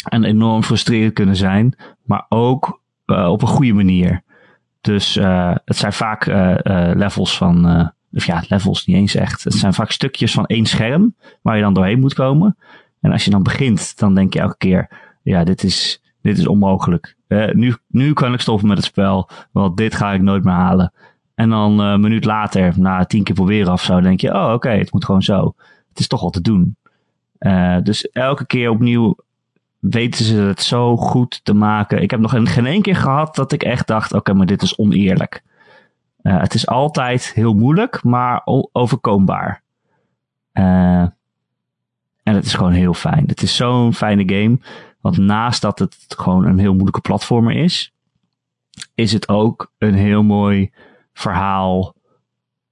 [0.04, 1.76] En enorm frustrerend kunnen zijn.
[2.02, 4.22] Maar ook op een goede manier.
[4.80, 5.14] Dus
[5.64, 6.26] het zijn vaak
[6.94, 9.44] levels van of ja, levels niet eens echt.
[9.44, 12.56] Het zijn vaak stukjes van één scherm waar je dan doorheen moet komen.
[13.00, 14.88] En als je dan begint, dan denk je elke keer,
[15.22, 17.16] ja, dit is, dit is onmogelijk.
[17.52, 20.92] Nu, nu kan ik stoppen met het spel, want dit ga ik nooit meer halen.
[21.34, 24.70] En dan een minuut later, na tien keer proberen of zo, denk je, oh oké,
[24.70, 25.54] het moet gewoon zo.
[25.88, 26.76] Het is toch wel te doen.
[27.82, 29.16] Dus elke keer opnieuw
[29.82, 32.02] weten ze het zo goed te maken.
[32.02, 34.76] Ik heb nog geen één keer gehad dat ik echt dacht, oké, maar dit is
[34.76, 35.42] oneerlijk.
[36.22, 39.62] Uh, het is altijd heel moeilijk, maar overkombaar.
[40.52, 41.00] Uh,
[42.22, 43.24] en het is gewoon heel fijn.
[43.26, 44.58] Het is zo'n fijne game.
[45.00, 47.94] Want naast dat het gewoon een heel moeilijke platformer is,
[48.94, 50.70] is het ook een heel mooi
[51.12, 51.94] verhaal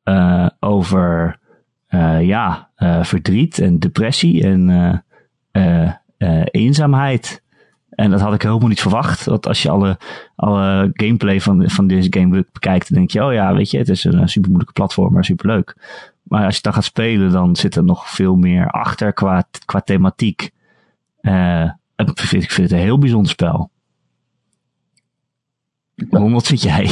[0.05, 1.39] uh, over
[2.21, 2.69] ja,
[3.03, 5.05] verdriet en depressie en
[6.45, 7.43] eenzaamheid.
[7.91, 9.25] En dat had ik helemaal niet verwacht.
[9.25, 9.99] Want als je alle,
[10.37, 13.89] alle gameplay van, van deze game bekijkt, dan denk je, oh ja, weet je, het
[13.89, 15.77] is een super moeilijke platform, maar super leuk.
[16.23, 19.81] Maar als je dan gaat spelen, dan zit er nog veel meer achter qua, qua
[19.81, 20.51] thematiek.
[21.23, 23.71] Uh, ik, vind, ik vind het een heel bijzonder spel.
[25.95, 26.91] Waarom, wat vind jij?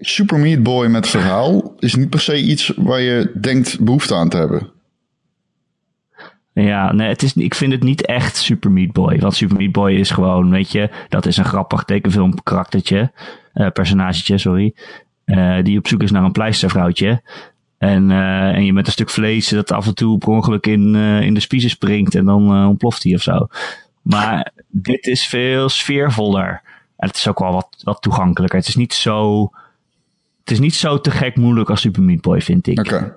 [0.00, 4.28] Super Meat Boy met verhaal is niet per se iets waar je denkt behoefte aan
[4.28, 4.70] te hebben.
[6.52, 9.18] Ja, nee, het is, ik vind het niet echt Super Meat Boy.
[9.18, 13.12] Want Super Meat Boy is gewoon, weet je, dat is een grappig tekenfilm karaktertje,
[13.54, 14.74] uh, personagetje, sorry.
[15.26, 17.22] Uh, die op zoek is naar een pleistervrouwtje.
[17.78, 20.94] En, uh, en je met een stuk vlees dat af en toe per ongeluk in,
[20.94, 23.46] in de spiezen springt en dan ontploft hij of zo.
[24.02, 26.62] Maar dit is veel sfeervoller.
[26.96, 28.58] En het is ook wel wat, wat toegankelijker.
[28.58, 29.42] Het is niet zo,
[30.40, 32.78] het is niet zo te gek moeilijk als Super Meat Boy, vind ik.
[32.78, 33.16] Oké.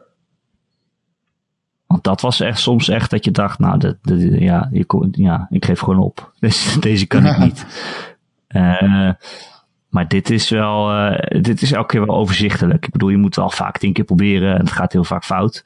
[1.87, 3.95] Want dat was echt soms echt dat je dacht, nou,
[4.39, 6.31] ja, je, ja, ik geef gewoon op.
[6.39, 7.65] Deze, deze kan ik niet.
[8.49, 9.11] Uh,
[9.93, 12.85] maar dit is wel, uh, dit is elke keer wel overzichtelijk.
[12.85, 15.65] Ik bedoel, je moet al vaak tien keer proberen en het gaat heel vaak fout.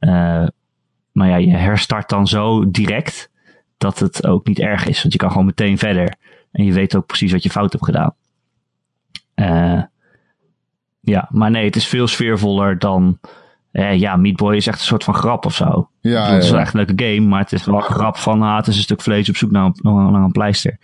[0.00, 0.46] Uh,
[1.12, 3.30] maar ja, je herstart dan zo direct
[3.78, 5.00] dat het ook niet erg is.
[5.00, 6.14] Want je kan gewoon meteen verder.
[6.52, 8.14] En je weet ook precies wat je fout hebt gedaan.
[11.04, 13.18] Ja, maar nee, het is veel sfeervoller dan
[13.72, 15.90] eh, ja, Meat Boy is echt een soort van grap of zo.
[16.00, 18.42] Ja, het is wel echt een leuke game, maar het is wel een grap van,
[18.42, 20.78] ah, het is een stuk vlees op zoek naar een, naar een pleister.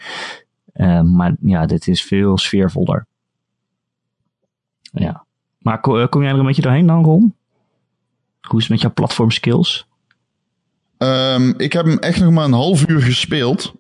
[0.75, 3.07] Uh, maar ja, dit is veel sfeervoller.
[4.81, 5.25] Ja.
[5.59, 7.35] Maar kom, kom jij er een beetje doorheen dan, Ron?
[8.41, 9.87] Hoe is het met jouw platform skills?
[10.99, 13.75] Um, ik heb hem echt nog maar een half uur gespeeld.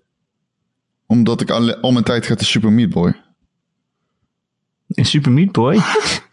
[1.06, 3.22] Omdat ik al, al mijn tijd ga te Super Meat Boy.
[4.86, 5.80] In Super Meat Boy?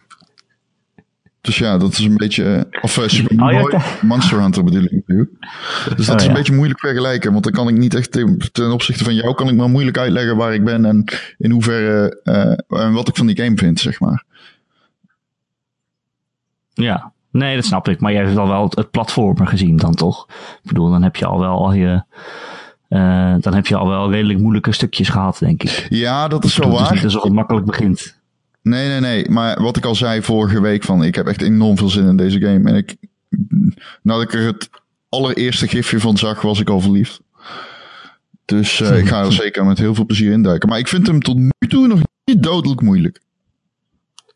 [1.45, 2.43] Dus ja, dat is een beetje.
[2.43, 5.31] Eh, of uh, Super Mario, Monster Hunter bedoel ik natuurlijk.
[5.95, 7.31] Dus dat oh, is een beetje moeilijk vergelijken.
[7.31, 8.11] Want dan kan ik niet echt
[8.51, 11.05] ten opzichte van jou kan ik maar moeilijk uitleggen waar ik ben en
[11.37, 14.23] in hoeverre uh, en wat ik van die game vind, zeg maar.
[16.73, 17.99] Ja, nee, dat snap ik.
[17.99, 20.25] Maar jij hebt al wel het platformer gezien dan toch?
[20.29, 22.03] Ik bedoel, dan heb je al wel al je.
[22.89, 25.87] Uh, dan heb je al wel redelijk moeilijke stukjes gehad, denk ik.
[25.89, 26.79] Ja, dat is wel waar.
[26.79, 28.14] Het is niet alsof het makkelijk begint.
[28.66, 29.30] Nee, nee, nee.
[29.30, 32.18] Maar wat ik al zei vorige week van, ik heb echt enorm veel zin in
[32.18, 32.70] deze game.
[32.70, 32.95] En ik,
[34.01, 34.70] nadat ik er het
[35.09, 37.22] allereerste gifje van zag, was ik al verliefd.
[38.45, 40.70] Dus uh, ik ga er zeker met heel veel plezier in duiken.
[40.70, 43.22] Maar ik vind hem tot nu toe nog niet dodelijk moeilijk.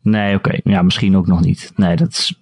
[0.02, 0.60] Nee, oké.
[0.64, 1.72] Ja, misschien ook nog niet.
[1.76, 2.40] Nee, dat is,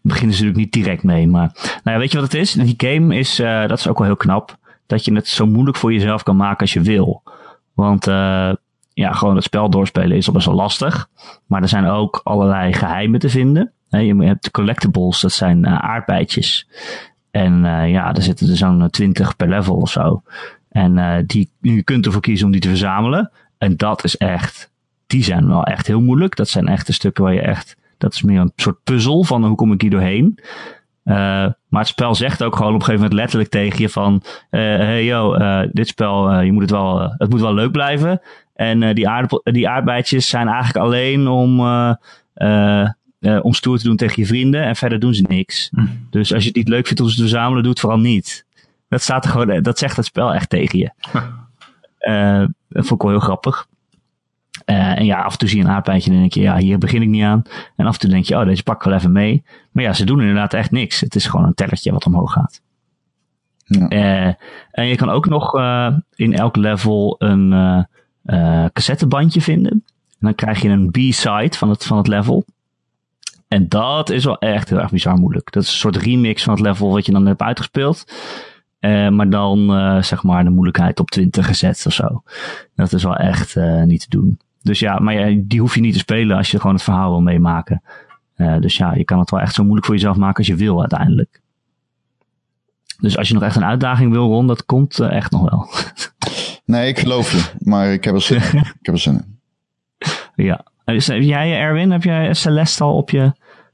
[0.00, 1.26] beginnen ze natuurlijk niet direct mee.
[1.28, 2.52] Maar nou ja, weet je wat het is?
[2.52, 4.58] Die game is, uh, dat is ook wel heel knap.
[4.86, 7.22] Dat je het zo moeilijk voor jezelf kan maken als je wil.
[7.74, 8.52] Want uh,
[8.94, 11.08] ja, gewoon het spel doorspelen is al best wel lastig.
[11.46, 13.72] Maar er zijn ook allerlei geheimen te vinden.
[13.88, 16.68] Je hebt collectibles, dat zijn uh, aardbeidjes.
[17.30, 20.22] En uh, ja, er zitten er zo'n 20 per level of zo.
[20.68, 23.30] En die, je kunt ervoor kiezen om die te verzamelen.
[23.58, 24.72] En dat is echt,
[25.06, 26.36] die zijn wel echt heel moeilijk.
[26.36, 29.44] Dat zijn echt de stukken waar je echt, dat is meer een soort puzzel van
[29.44, 30.38] hoe kom ik hier doorheen.
[31.02, 35.04] Maar het spel zegt ook gewoon op een gegeven moment letterlijk tegen je van, hey
[35.04, 35.36] yo,
[35.72, 38.20] dit spel, je moet het wel, het moet wel leuk blijven.
[38.62, 41.94] En uh, die, aardappel, die aardbeidjes zijn eigenlijk alleen om, uh,
[42.34, 44.62] uh, om stoer te doen tegen je vrienden.
[44.62, 45.70] En verder doen ze niks.
[45.74, 45.86] Hm.
[46.10, 48.46] Dus als je het niet leuk vindt om ze te verzamelen, doe het vooral niet.
[48.88, 50.90] Dat, staat er gewoon, dat zegt het spel echt tegen je.
[52.68, 53.66] dat vond ik wel heel grappig.
[54.64, 57.02] en ja, af en toe zie je een aardbeidje en denk je, ja, hier begin
[57.02, 57.42] ik niet aan.
[57.76, 59.44] En af en toe denk je, oh, deze pak ik wel even mee.
[59.70, 61.00] Maar ja, ze doen inderdaad echt niks.
[61.00, 62.62] Het is gewoon een tellertje wat omhoog gaat.
[63.64, 63.88] Ja.
[64.70, 65.54] en je kan ook nog
[66.14, 67.52] in elk level een
[68.24, 69.72] uh, cassettebandje vinden.
[69.72, 72.44] En dan krijg je een B-side van het, van het level.
[73.48, 75.52] En dat is wel echt heel erg bizar moeilijk.
[75.52, 78.04] Dat is een soort remix van het level wat je dan hebt uitgespeeld.
[78.80, 82.22] Uh, maar dan uh, zeg maar de moeilijkheid op 20 gezet of zo.
[82.74, 84.38] Dat is wel echt uh, niet te doen.
[84.62, 87.10] Dus ja, maar ja, die hoef je niet te spelen als je gewoon het verhaal
[87.10, 87.82] wil meemaken.
[88.36, 90.80] dus ja, je kan het wel echt zo moeilijk voor jezelf maken als je wil
[90.80, 91.40] uiteindelijk.
[93.00, 95.68] Dus als je nog echt een uitdaging wil, Ron, dat komt echt nog wel.
[96.72, 97.42] Nee, ik geloof je.
[97.58, 98.58] Maar ik heb er zin in.
[98.80, 99.38] ik heb er zin in.
[100.44, 100.64] Ja.
[100.84, 103.32] Dus, jij, Erwin, heb jij Celeste al op je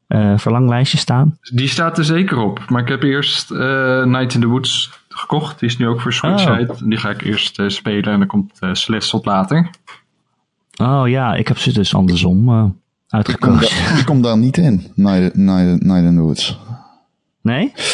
[0.08, 1.38] uh, verlanglijstje staan?
[1.40, 2.64] Die staat er zeker op.
[2.68, 5.60] Maar ik heb eerst uh, Night in the Woods gekocht.
[5.60, 6.52] Die is nu ook voor Switch oh.
[6.52, 6.88] uit.
[6.88, 9.70] Die ga ik eerst uh, spelen en dan komt uh, Celeste tot later.
[10.80, 12.76] Oh ja, ik heb ze dus andersom
[13.08, 13.94] uitgekozen.
[13.94, 16.58] Die komt daar niet in, Night, Night, Night in the Woods.
[17.42, 17.72] Nee?
[17.74, 17.84] Ben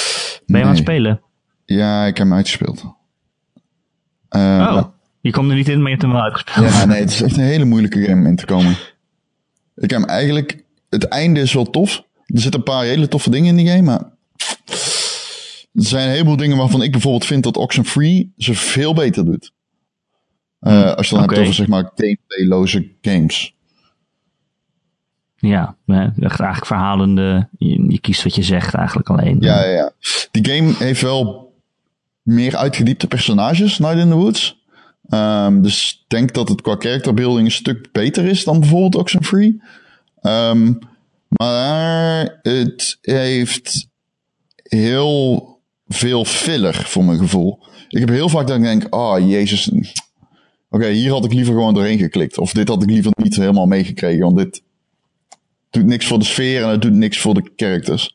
[0.47, 0.63] je nee.
[0.63, 1.21] aan het spelen?
[1.65, 2.85] Ja, ik heb hem uitgespeeld.
[4.29, 4.83] oh,
[5.25, 6.69] je komt er niet in, maar je hebt hem wel uitgespeeld.
[6.69, 8.77] Ja, nee, het is echt een hele moeilijke game in te komen.
[9.77, 12.05] Ik heb hem eigenlijk het einde is wel tof.
[12.27, 14.01] Er zitten een paar hele toffe dingen in die game, maar
[15.73, 19.53] er zijn een heleboel dingen waarvan ik bijvoorbeeld vind dat Oxenfree ze veel beter doet.
[20.61, 21.37] Uh, als je dan okay.
[21.37, 23.55] hebt over zeg maar gameplayloze games.
[25.37, 27.49] Ja, echt eigenlijk verhalende.
[27.59, 29.37] Je, je, kiest wat je zegt eigenlijk alleen.
[29.41, 29.93] Ja, ja, ja.
[30.31, 31.53] Die game heeft wel
[32.23, 34.64] meer uitgediepte personages, Night in the Woods.
[35.09, 39.63] Um, dus ik denk dat het qua characterbuilding een stuk beter is dan bijvoorbeeld Oxenfree.
[40.23, 40.79] Um,
[41.29, 43.89] maar het heeft
[44.63, 45.49] heel
[45.87, 47.59] veel filler voor mijn gevoel.
[47.89, 49.71] Ik heb heel vaak dat ik denk, oh jezus,
[50.71, 52.39] oké, hier had ik liever gewoon doorheen geklikt.
[52.39, 54.63] Of dit had ik liever niet helemaal meegekregen, want dit
[55.71, 58.15] doet niks voor de sfeer en het doet niks voor de characters.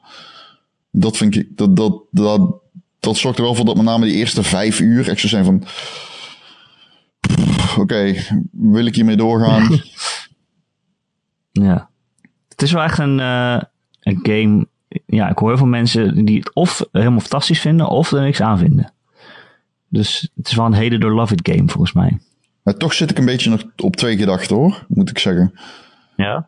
[0.91, 2.53] Dat vind ik, dat, dat, dat,
[2.99, 5.45] dat zorgt er wel voor dat met name die eerste vijf uur echt zo zijn
[5.45, 5.63] van,
[7.77, 8.15] oké,
[8.51, 9.67] wil ik hiermee doorgaan?
[11.51, 11.89] ja.
[12.49, 13.61] Het is wel echt een, uh,
[13.99, 14.67] een game.
[15.05, 18.41] Ja, ik hoor heel veel mensen die het of helemaal fantastisch vinden of er niks
[18.41, 18.93] aan vinden.
[19.88, 22.19] Dus het is wel een hele door love it game volgens mij.
[22.63, 25.59] Maar toch zit ik een beetje nog op twee gedachten hoor, moet ik zeggen.
[26.15, 26.47] Ja.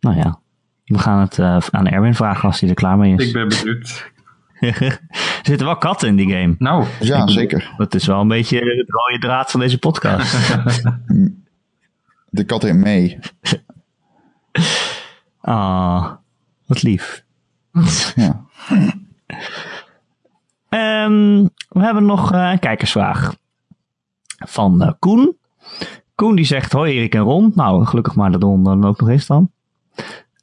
[0.00, 0.40] Nou ja,
[0.84, 3.26] we gaan het uh, aan Erwin vragen als hij er klaar mee is.
[3.26, 4.10] Ik ben benieuwd.
[4.70, 5.00] er
[5.42, 6.54] zitten wel katten in die game.
[6.58, 7.74] Nou, ja, zeker.
[7.76, 10.32] Dat is wel een beetje de rode draad van deze podcast.
[12.30, 13.18] de kat in mee.
[15.44, 16.10] Ah,
[16.66, 17.24] wat lief.
[18.14, 18.44] Ja.
[20.68, 23.34] um, we hebben nog uh, een kijkersvraag
[24.38, 25.36] van uh, Koen.
[26.14, 27.52] Koen die zegt, hoi Erik en Ron.
[27.54, 29.50] Nou, gelukkig maar dat Ron dan ook nog eens dan.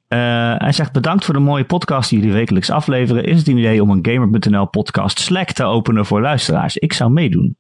[0.10, 3.24] Uh, hij zegt bedankt voor de mooie podcast die jullie wekelijks afleveren.
[3.24, 6.78] Is het een idee om een Gamer.nl podcast Slack te openen voor luisteraars?
[6.78, 7.58] Ik zou meedoen.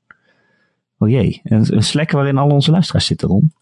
[0.98, 3.54] Oh jee, een, een Slack waarin al onze luisteraars zitten, Ron.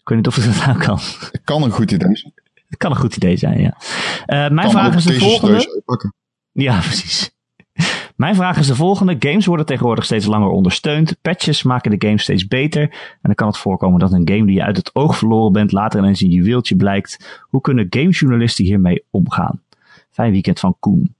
[0.00, 0.98] Ik weet niet of het dat nou kan.
[1.30, 2.32] Het kan een goed idee zijn.
[2.68, 3.76] Het kan een goed idee zijn, ja.
[4.26, 5.82] Uh, mijn vraag is de volgende.
[6.52, 7.30] Ja, precies.
[8.22, 9.16] Mijn vraag is de volgende.
[9.18, 11.16] Games worden tegenwoordig steeds langer ondersteund.
[11.22, 12.82] Patches maken de game steeds beter.
[12.82, 15.72] En dan kan het voorkomen dat een game die je uit het oog verloren bent
[15.72, 17.40] later ineens een juweeltje blijkt.
[17.48, 19.60] Hoe kunnen gamejournalisten hiermee omgaan?
[20.10, 21.14] Fijn weekend van Koen.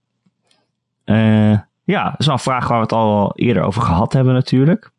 [1.05, 4.33] Uh, ja, dat is wel een vraag waar we het al eerder over gehad hebben
[4.33, 4.91] natuurlijk.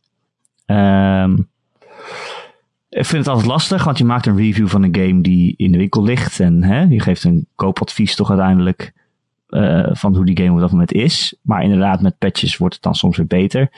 [0.67, 1.37] Ehm
[2.89, 5.73] ik vind het altijd lastig, want je maakt een review van een game die in
[5.73, 6.41] de winkel ligt.
[6.41, 8.93] En hè, je geeft een koopadvies toch uiteindelijk
[9.55, 11.37] uh, van hoe die game op dat moment is.
[11.43, 13.71] Maar inderdaad, met patches wordt het dan soms weer beter.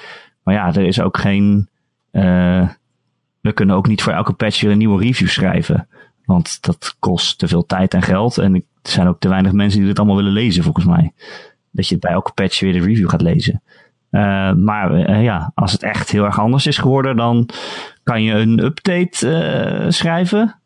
[0.43, 1.69] Maar ja, er is ook geen...
[2.13, 2.69] Uh,
[3.41, 5.89] we kunnen ook niet voor elke patch weer een nieuwe review schrijven.
[6.25, 8.39] Want dat kost te veel tijd en geld.
[8.39, 11.13] En er zijn ook te weinig mensen die dit allemaal willen lezen, volgens mij.
[11.71, 13.63] Dat je bij elke patch weer de review gaat lezen.
[14.11, 17.49] Uh, maar ja, als het echt heel erg anders is geworden, dan
[18.03, 20.61] kan je een update schrijven.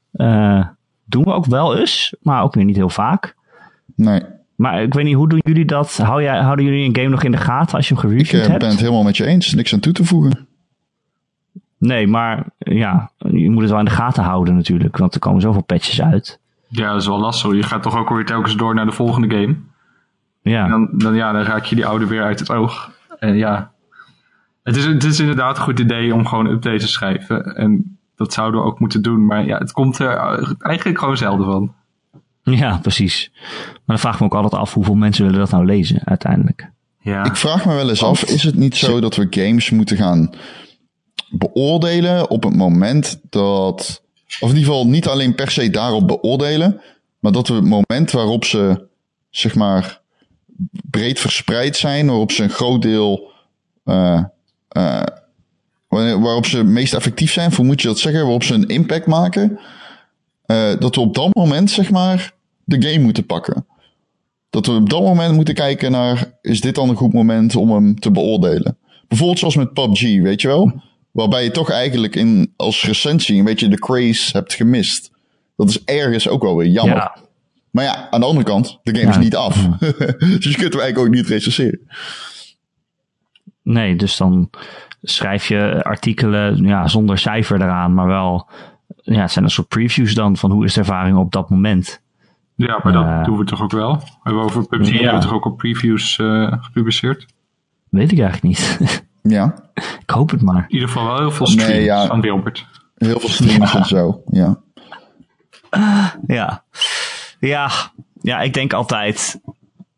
[1.05, 3.35] doen we ook wel eens, maar ook weer niet heel vaak.
[3.97, 4.23] Nee.
[4.61, 5.97] Maar ik weet niet, hoe doen jullie dat?
[5.97, 8.53] Hou jij, houden jullie een game nog in de gaten als je hem gereviewd hebt?
[8.53, 10.49] Ik ben het helemaal met je eens, niks aan toe te voegen.
[11.79, 15.41] Nee, maar ja, je moet het wel in de gaten houden natuurlijk, want er komen
[15.41, 16.41] zoveel patches uit.
[16.69, 17.55] Ja, dat is wel lastig.
[17.55, 19.57] Je gaat toch ook weer telkens door naar de volgende game.
[20.43, 20.65] Ja.
[20.65, 22.91] En dan, dan, ja, dan raak je die oude weer uit het oog.
[23.19, 23.71] En ja,
[24.63, 27.57] het is, het is inderdaad een goed idee om gewoon updates te schrijven.
[27.57, 29.27] En dat zouden we ook moeten doen.
[29.27, 30.17] Maar ja, het komt er
[30.59, 31.75] eigenlijk gewoon zelden van.
[32.43, 33.30] Ja, precies.
[33.72, 36.70] Maar dan vraag ik me ook altijd af hoeveel mensen willen dat nou lezen uiteindelijk.
[37.01, 37.24] Ja.
[37.24, 40.34] Ik vraag me wel eens af, is het niet zo dat we games moeten gaan
[41.30, 44.03] beoordelen op het moment dat,
[44.41, 46.80] of in ieder geval niet alleen per se daarop beoordelen,
[47.18, 48.86] maar dat we het moment waarop ze,
[49.30, 50.01] zeg maar,
[50.91, 53.30] breed verspreid zijn, waarop ze een groot deel,
[53.84, 54.22] uh,
[54.76, 55.03] uh,
[55.88, 59.59] waarop ze meest effectief zijn, hoe moet je dat zeggen, waarop ze een impact maken.
[60.51, 62.33] Uh, dat we op dat moment, zeg maar,
[62.65, 63.67] de game moeten pakken.
[64.51, 67.71] Dat we op dat moment moeten kijken naar, is dit dan een goed moment om
[67.71, 68.79] hem te beoordelen?
[69.09, 70.83] Bijvoorbeeld zoals met PUBG, weet je wel?
[71.11, 75.11] Waarbij je toch eigenlijk in, als recensie een beetje de craze hebt gemist.
[75.57, 76.97] Dat is ergens ook wel weer jammer.
[76.97, 77.17] Ja.
[77.71, 79.55] Maar ja, aan de andere kant, de game is niet af.
[80.39, 81.81] dus je kunt hem eigenlijk ook niet recenseren.
[83.63, 84.51] Nee, dus dan
[85.03, 88.49] schrijf je artikelen ja, zonder cijfer eraan, maar wel,
[89.03, 92.03] ja, het zijn een soort previews dan van hoe is de ervaring op dat moment.
[92.55, 93.97] Ja, maar dat uh, doen we toch ook wel?
[93.97, 94.95] We hebben over PUBG ja.
[94.95, 97.27] hebben we toch ook al previews uh, gepubliceerd?
[97.89, 98.81] Weet ik eigenlijk niet.
[99.37, 99.55] ja.
[99.75, 100.65] Ik hoop het maar.
[100.69, 102.07] In ieder geval wel heel veel streams nee, ja.
[102.07, 102.67] van Wilbert.
[102.95, 104.59] Heel veel streams en zo, ja.
[106.27, 106.65] ja.
[107.41, 107.71] Ja,
[108.21, 109.41] ja, ik denk altijd.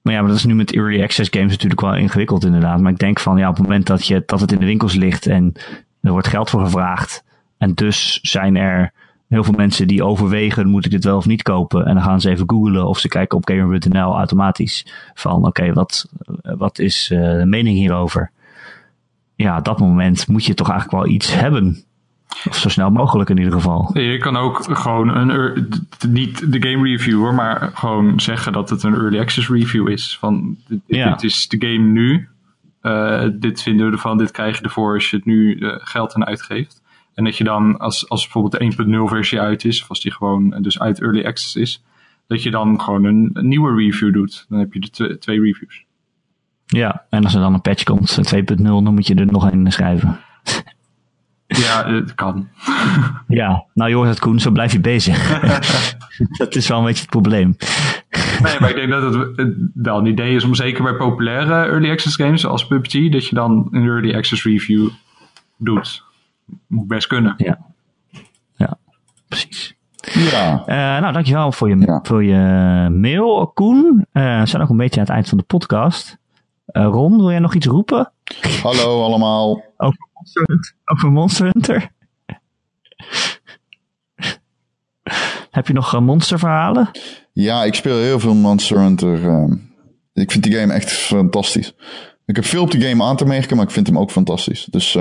[0.03, 2.81] Maar ja, maar dat is nu met early access games natuurlijk wel ingewikkeld inderdaad.
[2.81, 4.95] Maar ik denk van ja, op het moment dat, je, dat het in de winkels
[4.95, 5.53] ligt en
[6.01, 7.25] er wordt geld voor gevraagd.
[7.63, 8.93] En dus zijn er
[9.29, 11.87] heel veel mensen die overwegen, moet ik dit wel of niet kopen?
[11.87, 14.87] En dan gaan ze even googlen of ze kijken op gamer.nl automatisch.
[15.15, 16.09] Van oké, wat,
[16.43, 18.31] wat is uh, de mening hierover?
[19.35, 21.85] Ja, op dat moment moet je toch eigenlijk wel iets hebben.
[22.49, 23.99] Of zo snel mogelijk in ieder geval.
[23.99, 28.95] Je kan ook gewoon een, niet de game reviewer, maar gewoon zeggen dat het een
[28.95, 30.17] early access review is.
[30.19, 32.29] Van dit, dit is de game nu.
[32.83, 36.15] Uh, dit vinden we ervan, dit krijg je ervoor als je het nu uh, geld
[36.15, 36.82] aan uitgeeft.
[37.15, 40.13] En dat je dan, als, als bijvoorbeeld de 1.0 versie uit is, of als die
[40.13, 41.83] gewoon dus uit early access is,
[42.27, 44.47] dat je dan gewoon een, een nieuwe review doet.
[44.49, 45.85] Dan heb je de twee reviews.
[46.67, 49.73] Ja, en als er dan een patch komt, 2.0, dan moet je er nog een
[49.73, 50.21] schrijven.
[51.47, 52.49] Ja, het kan.
[53.29, 55.41] ja, nou je hoort het Koen, zo blijf je bezig.
[56.39, 57.57] dat is wel een beetje het probleem.
[58.43, 61.91] nee, maar ik denk dat het wel een idee is om zeker bij populaire early
[61.91, 64.89] access games zoals PUBG, dat je dan een early access review
[65.57, 66.05] doet.
[66.67, 67.35] Moet best kunnen.
[67.37, 67.59] Ja,
[68.57, 68.79] ja
[69.29, 69.77] precies.
[70.03, 70.63] Ja.
[70.67, 72.01] Uh, nou, dankjewel voor je, ja.
[72.03, 72.37] voor je
[72.91, 74.07] mail, Koen.
[74.13, 76.19] Uh, we zijn ook een beetje aan het eind van de podcast.
[76.73, 78.13] Uh, Ron, wil jij nog iets roepen?
[78.63, 79.63] Hallo allemaal.
[79.77, 80.75] Over Monster Hunter?
[80.85, 81.91] Over Monster Hunter?
[85.51, 86.91] Heb je nog monsterverhalen?
[87.33, 89.29] Ja, ik speel heel veel Monster Hunter.
[89.29, 89.53] Ehm.
[90.13, 91.75] ik vind die game echt fantastisch.
[92.27, 94.65] Ik heb veel op die game aan te merken, maar ik vind hem ook fantastisch.
[94.71, 94.99] Dus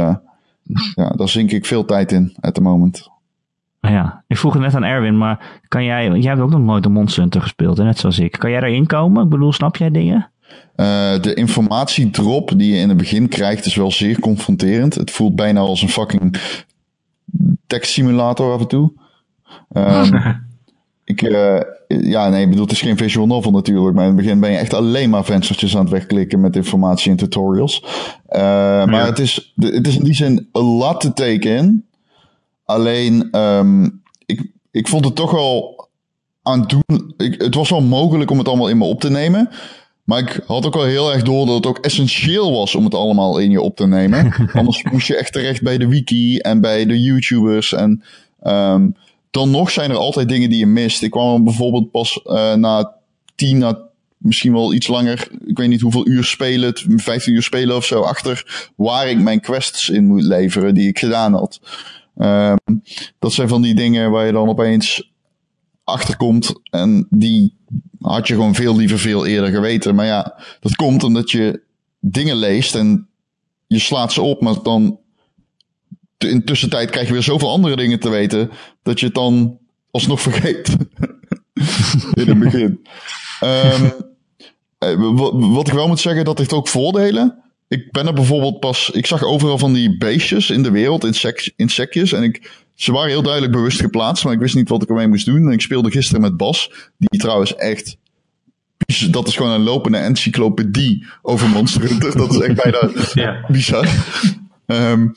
[0.95, 3.09] ja, daar zink ik veel tijd in, at the moment.
[3.81, 6.61] Nou ja, ik vroeg het net aan Erwin, maar kan jij, jij hebt ook nog
[6.61, 8.31] nooit een Monster Hunter gespeeld, net zoals ik.
[8.31, 9.23] Kan jij erin komen?
[9.23, 10.31] Ik bedoel, snap jij dingen?
[10.75, 14.95] Uh, de informatiedrop die je in het begin krijgt is wel zeer confronterend.
[14.95, 16.37] Het voelt bijna als een fucking
[17.67, 18.93] tekstsimulator af en toe.
[19.71, 20.39] Um,
[21.03, 21.59] ik, uh,
[22.01, 24.51] ja, nee, ik bedoel, het is geen visual novel natuurlijk, maar in het begin ben
[24.51, 27.83] je echt alleen maar venstertjes aan het wegklikken met informatie en tutorials.
[28.29, 28.39] Uh,
[28.85, 31.85] maar het is, het is in die zin een lot te take in.
[32.65, 35.87] Alleen, um, ik, ik vond het toch wel
[36.41, 37.13] aan doen.
[37.17, 39.49] Ik, het was wel mogelijk om het allemaal in me op te nemen.
[40.03, 42.95] Maar ik had ook wel heel erg door dat het ook essentieel was om het
[42.95, 44.33] allemaal in je op te nemen.
[44.53, 47.73] Anders moest je echt terecht bij de wiki en bij de YouTubers.
[47.73, 48.03] En
[48.43, 48.95] um,
[49.31, 51.01] dan nog zijn er altijd dingen die je mist.
[51.01, 52.93] Ik kwam bijvoorbeeld pas uh, na
[53.35, 57.75] tien, na misschien wel iets langer, ik weet niet hoeveel uur spelen, 15 uur spelen
[57.75, 61.59] of zo, achter waar ik mijn quests in moet leveren die ik gedaan had.
[62.17, 62.83] Um,
[63.19, 65.11] dat zijn van die dingen waar je dan opeens
[65.83, 67.55] achterkomt en die
[68.01, 69.95] had je gewoon veel liever veel eerder geweten.
[69.95, 71.61] Maar ja, dat komt omdat je
[71.99, 73.07] dingen leest en
[73.67, 74.99] je slaat ze op, maar dan
[76.23, 78.51] in tussentijd krijg je weer zoveel andere dingen te weten
[78.83, 79.57] dat je het dan
[79.91, 80.75] alsnog vergeet.
[82.13, 82.87] in het begin.
[83.43, 83.93] Um,
[85.53, 87.41] wat ik wel moet zeggen, dat heeft ook voordelen.
[87.67, 88.89] Ik ben er bijvoorbeeld pas.
[88.89, 92.13] Ik zag overal van die beestjes in de wereld, insect, insectjes.
[92.13, 95.07] En ik, ze waren heel duidelijk bewust geplaatst, maar ik wist niet wat ik ermee
[95.07, 95.45] moest doen.
[95.45, 97.97] En ik speelde gisteren met Bas, die trouwens echt.
[99.09, 102.17] Dat is gewoon een lopende encyclopedie over Monster Hunter.
[102.17, 103.45] Dat is echt bijna ja.
[103.47, 103.87] bizar.
[104.65, 105.13] Um,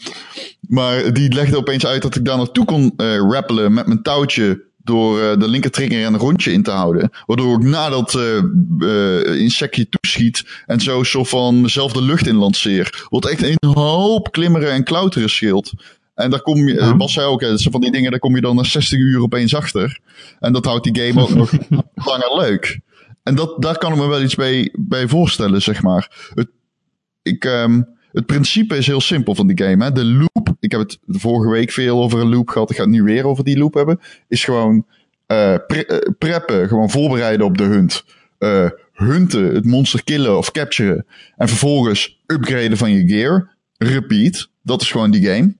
[0.60, 4.64] maar die legde opeens uit dat ik daar naartoe kon uh, rappelen met mijn touwtje
[4.84, 7.10] door uh, de linker trigger een rondje in te houden.
[7.26, 8.42] Waardoor ik nadat uh,
[8.78, 13.06] uh, insectje toeschiet en zo soort van mezelf de lucht in lanceer.
[13.08, 15.72] Wat echt een hoop klimmeren en klauteren scheelt.
[16.14, 16.96] En daar kom je, ja.
[16.96, 19.22] Bas zei ook, dat zijn van die dingen, daar kom je dan na 60 uur
[19.22, 20.00] opeens achter.
[20.40, 21.52] En dat houdt die game ook nog
[22.08, 22.80] langer leuk.
[23.22, 26.30] En dat, daar kan ik me wel iets bij, bij voorstellen, zeg maar.
[26.34, 26.48] Het,
[27.22, 29.84] ik, um, het principe is heel simpel van die game.
[29.84, 29.92] Hè?
[29.92, 32.70] De loop, ik heb het vorige week veel over een loop gehad.
[32.70, 34.00] Ik ga het nu weer over die loop hebben.
[34.28, 34.86] Is gewoon
[35.26, 38.04] pre uh, preppen, gewoon voorbereiden op de hunt.
[38.38, 41.06] Uh, hunten, het monster killen of capturen.
[41.36, 43.56] En vervolgens upgraden van je gear.
[43.76, 44.48] Repeat.
[44.62, 45.54] Dat is gewoon die game.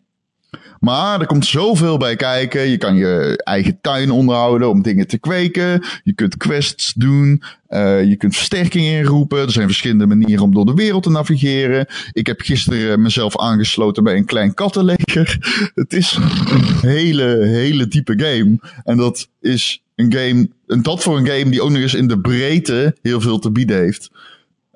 [0.84, 2.68] Maar er komt zoveel bij kijken.
[2.68, 5.82] Je kan je eigen tuin onderhouden om dingen te kweken.
[6.02, 7.42] Je kunt quests doen.
[7.68, 9.38] Uh, je kunt versterking inroepen.
[9.38, 11.86] Er zijn verschillende manieren om door de wereld te navigeren.
[12.12, 15.38] Ik heb gisteren mezelf aangesloten bij een klein kattenleger.
[15.74, 16.18] Het is
[16.50, 18.58] een hele, hele diepe game.
[18.84, 22.08] En dat is een game, en dat voor een game die ook nog eens in
[22.08, 24.10] de breedte heel veel te bieden heeft.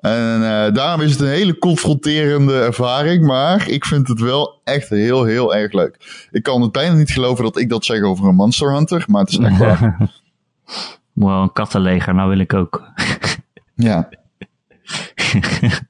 [0.01, 4.89] En uh, daarom is het een hele confronterende ervaring, maar ik vind het wel echt
[4.89, 6.27] heel, heel erg leuk.
[6.31, 9.21] Ik kan het bijna niet geloven dat ik dat zeg over een Monster Hunter, maar
[9.21, 9.97] het is echt waar.
[11.13, 12.83] wow, een kattenleger, nou wil ik ook.
[13.75, 14.09] ja.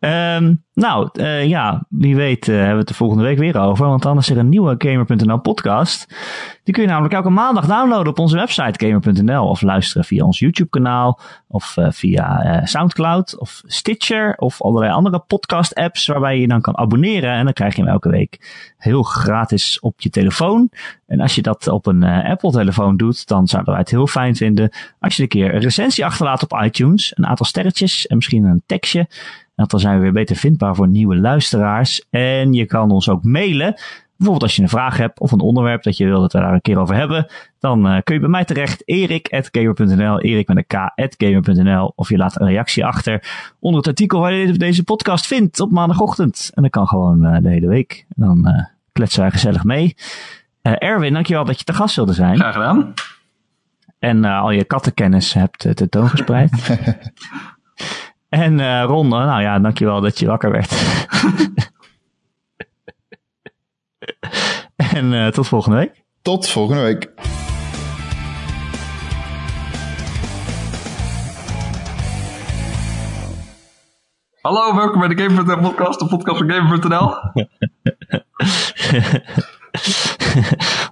[0.00, 3.86] Um, nou, uh, ja, wie weet uh, hebben we het de volgende week weer over.
[3.86, 6.06] Want dan is er een nieuwe Gamer.nl podcast.
[6.64, 9.48] Die kun je namelijk elke maandag downloaden op onze website Gamer.nl.
[9.48, 11.20] Of luisteren via ons YouTube kanaal.
[11.48, 13.38] Of uh, via Soundcloud.
[13.38, 14.34] Of Stitcher.
[14.36, 17.32] Of allerlei andere podcast apps waarbij je je dan kan abonneren.
[17.32, 20.70] En dan krijg je hem elke week heel gratis op je telefoon.
[21.06, 24.36] En als je dat op een Apple telefoon doet, dan zouden wij het heel fijn
[24.36, 24.70] vinden.
[25.00, 27.12] Als je een keer een recensie achterlaat op iTunes.
[27.16, 29.08] Een aantal sterretjes en misschien een tekstje.
[29.60, 32.06] Want dan zijn we weer beter vindbaar voor nieuwe luisteraars.
[32.10, 33.74] En je kan ons ook mailen.
[34.16, 36.52] Bijvoorbeeld als je een vraag hebt of een onderwerp dat je wil dat we daar
[36.52, 37.26] een keer over hebben.
[37.58, 38.82] Dan uh, kun je bij mij terecht.
[38.84, 44.32] erik.gamer.nl Erik met een k.gamer.nl Of je laat een reactie achter onder het artikel waar
[44.32, 46.50] je deze podcast vindt op maandagochtend.
[46.54, 48.06] En dat kan gewoon uh, de hele week.
[48.16, 49.96] En dan uh, kletsen wij gezellig mee.
[50.62, 52.36] Erwin, dankjewel dat je te gast wilde zijn.
[52.36, 52.94] Graag gedaan.
[53.98, 56.50] En al je kattenkennis hebt tentoongespreid.
[58.30, 60.72] En uh, Ron, nou ja, dankjewel dat je wakker werd.
[64.96, 66.02] en uh, tot volgende week.
[66.22, 67.10] Tot volgende week.
[74.40, 77.14] Hallo, welkom bij de Game.nl podcast, de podcast van Game.nl.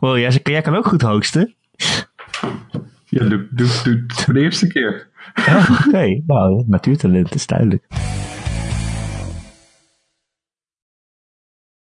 [0.09, 1.55] wow, jij, jij kan ook goed hosten.
[3.05, 5.08] Ja, doe, doe, doe voor de eerste keer.
[5.39, 6.23] Oké, okay.
[6.27, 7.87] nou, natuurtalent is duidelijk.